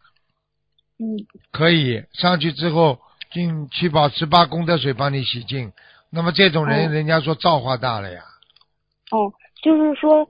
[0.98, 1.26] 嗯。
[1.50, 2.98] 可以上去之后
[3.30, 5.72] 进七宝十八功德水帮你洗净。
[6.10, 6.92] 那么这种人，哦。
[6.92, 8.20] 人家说造化大了呀。
[9.10, 10.28] 哦，就是说，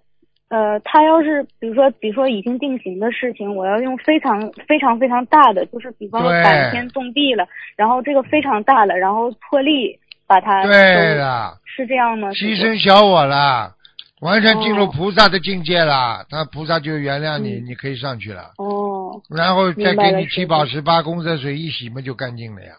[0.48, 6.42] 呃，他要是比如说比如说已经定型的事情，我要用非常非常非常大的，就是比方说对。
[6.42, 9.98] 感天动地了，然后这个非常大了，然后破例
[10.32, 12.30] 把它对了，是这样吗？
[12.30, 13.74] 牺牲小我了，
[14.22, 18.52] 完全进入哦菩萨的境界了，他菩萨就原谅你，嗯你可以上去了。
[18.56, 22.72] 哦，然后再给你七宝十八功德水一洗嘛，就干净了呀。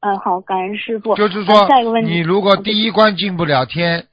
[0.00, 1.14] 嗯，好，感恩师傅。
[1.16, 4.06] 就是呃说下一个问，题，你如果第一关进不了天，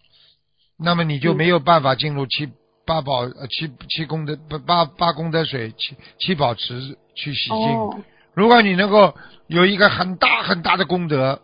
[0.77, 2.49] 那么你就嗯没有办法进入七
[2.85, 7.57] 八宝呃七七功德不八八功德水七七宝池去洗净。
[7.57, 7.95] 哦
[8.35, 9.13] 如果你能够
[9.45, 11.39] 有一个很大很大的功德，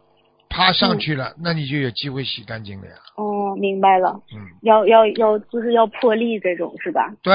[0.50, 2.93] 爬上去了，那你就有机会洗干净了呀。
[3.16, 7.16] 哦，明白了，嗯，要要要，就是要破例这种是吧？
[7.22, 7.34] 对，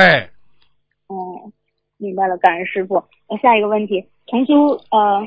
[1.07, 1.51] 哦，
[1.97, 3.03] 明白了，感恩师傅。
[3.31, 5.27] 那下一个问题，同修呃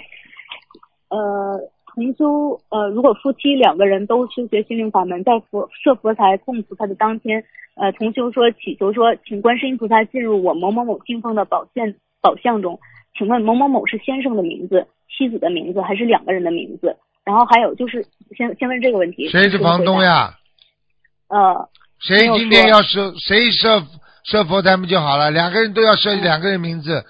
[1.10, 1.60] 呃
[1.96, 7.44] 同修呃，如果夫妻两个人都修学心灵法门，在佛设佛台供菩萨的当天，
[7.76, 12.80] 呃，同修说祈求说，请观世音菩萨进入我某某某信奉的宝现宝相中，
[13.18, 16.98] 请问某某某是先生的名字、妻子的名字，还是两个人的名字？
[17.28, 18.08] 然后还有就是，
[18.38, 20.02] 先先问这个问题，谁是房东？
[20.02, 20.34] 呀？
[21.28, 21.70] 呃，
[22.00, 23.84] 谁今天要设谁设
[24.24, 25.30] 设佛台不就好了？
[25.30, 27.04] 两个人都要设两个人名字，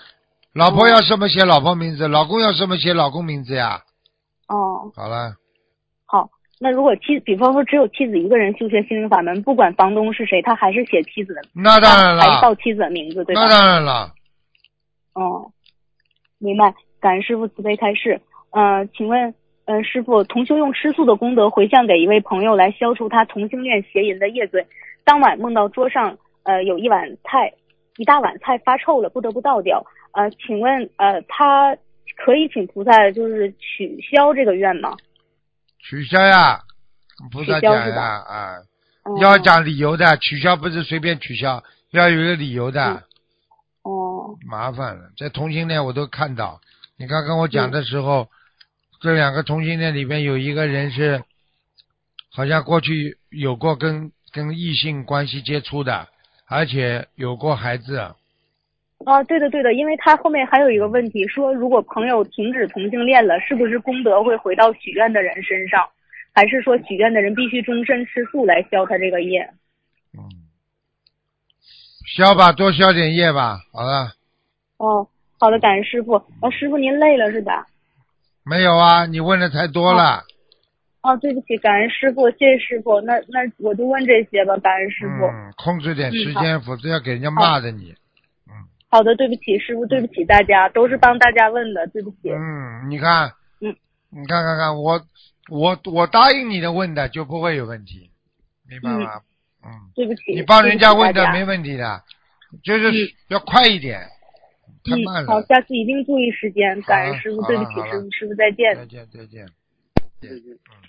[0.54, 3.84] 老婆要什么写老婆名字，老公要什么写老公名字呀？
[4.48, 5.36] 哦，好了，
[6.08, 6.32] 好。
[6.60, 13.42] 那如果妻，比方说只有妻子一个人修学心灵法门，不管房东是谁，他还是写妻子的，那当然了，还是报妻子的名字，对吧？
[13.44, 14.12] 那当然了，
[15.14, 15.52] 哦，
[16.40, 16.74] 明白。
[17.00, 18.20] 感恩师傅慈悲开示。
[18.50, 19.36] 呃，请问，
[19.68, 24.66] 呃，师傅，同修用吃素的功德回向给一位朋友来消除他同性恋邪淫的业罪，
[25.04, 27.52] 当晚梦到桌上呃有一碗菜，
[27.98, 29.86] 一大碗菜发臭了，不得不倒掉。
[30.14, 31.76] 呃，请问，呃，他
[32.16, 34.96] 可以请菩萨就是取消这个愿吗？
[35.80, 36.62] 取消呀，
[37.30, 38.56] 菩萨讲呀啊，
[39.04, 41.62] 嗯要讲理由的，取消不是随便取消，
[41.92, 43.04] 要有一个理由的，
[43.84, 45.10] 哦，麻烦了。
[45.18, 46.62] 这同性恋我都看到，
[46.98, 48.30] 你刚跟我嗯讲的时候，
[49.00, 51.24] 这两个同性恋里边有一个人是，
[52.32, 56.08] 好像过去有过跟跟异性关系接触的，
[56.48, 57.98] 而且有过孩子。
[59.06, 65.88] 啊，对的对的，因为他后面还有一个问题，说如果朋友停止同性恋了，是不是功德会回到许愿的人身上，
[66.34, 69.48] 还是说许愿的人必须终身吃素来消他这个业？
[70.18, 70.26] 嗯，
[72.16, 73.60] 消吧，多消点业吧。
[73.72, 74.14] 好了，
[74.78, 75.08] 哦，
[75.40, 76.16] 好的，感恩师傅。
[76.42, 77.68] 哦，师傅您累了是吧？
[78.50, 80.24] 没有啊，你问的太多了。
[81.02, 83.00] 哦，对不起，感恩师傅，谢谢师傅。
[83.02, 85.26] 那那我就问这些吧，感恩师傅。
[85.26, 87.92] 嗯，控制点时嗯间，否则要给人家骂的你。
[88.48, 88.54] 嗯
[88.90, 92.32] 好的，对不起，师傅，对不起大家，都是帮大家问的，对不起。
[92.32, 93.30] 嗯，你看，
[93.60, 93.76] 嗯，
[94.10, 95.02] 你看看看，我
[95.50, 98.10] 我我答应你的问的就不会有问题，
[98.68, 99.22] 明白吗？
[99.66, 100.34] 嗯，对不起。
[100.34, 102.02] 你帮人家问的没问题的，
[102.64, 102.96] 就是嗯
[103.28, 104.08] 要快一点，
[104.90, 106.82] 太慢嗯，好，下次一定注意时间。
[106.84, 108.76] 感恩师傅，对不起师傅，师傅再见。
[108.76, 109.46] 再见再见。
[110.22, 110.88] 再见嗯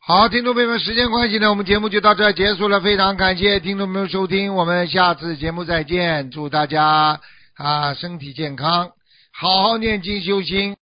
[0.00, 2.80] 好，听众朋友们，时间关系呢，我们节目就到这儿结束了。
[2.80, 6.30] 非常感谢听众朋友收听，我们下次节目再见。
[6.30, 7.20] 祝大家
[7.54, 8.92] 啊身体健康，
[9.32, 10.76] 好好念经修心。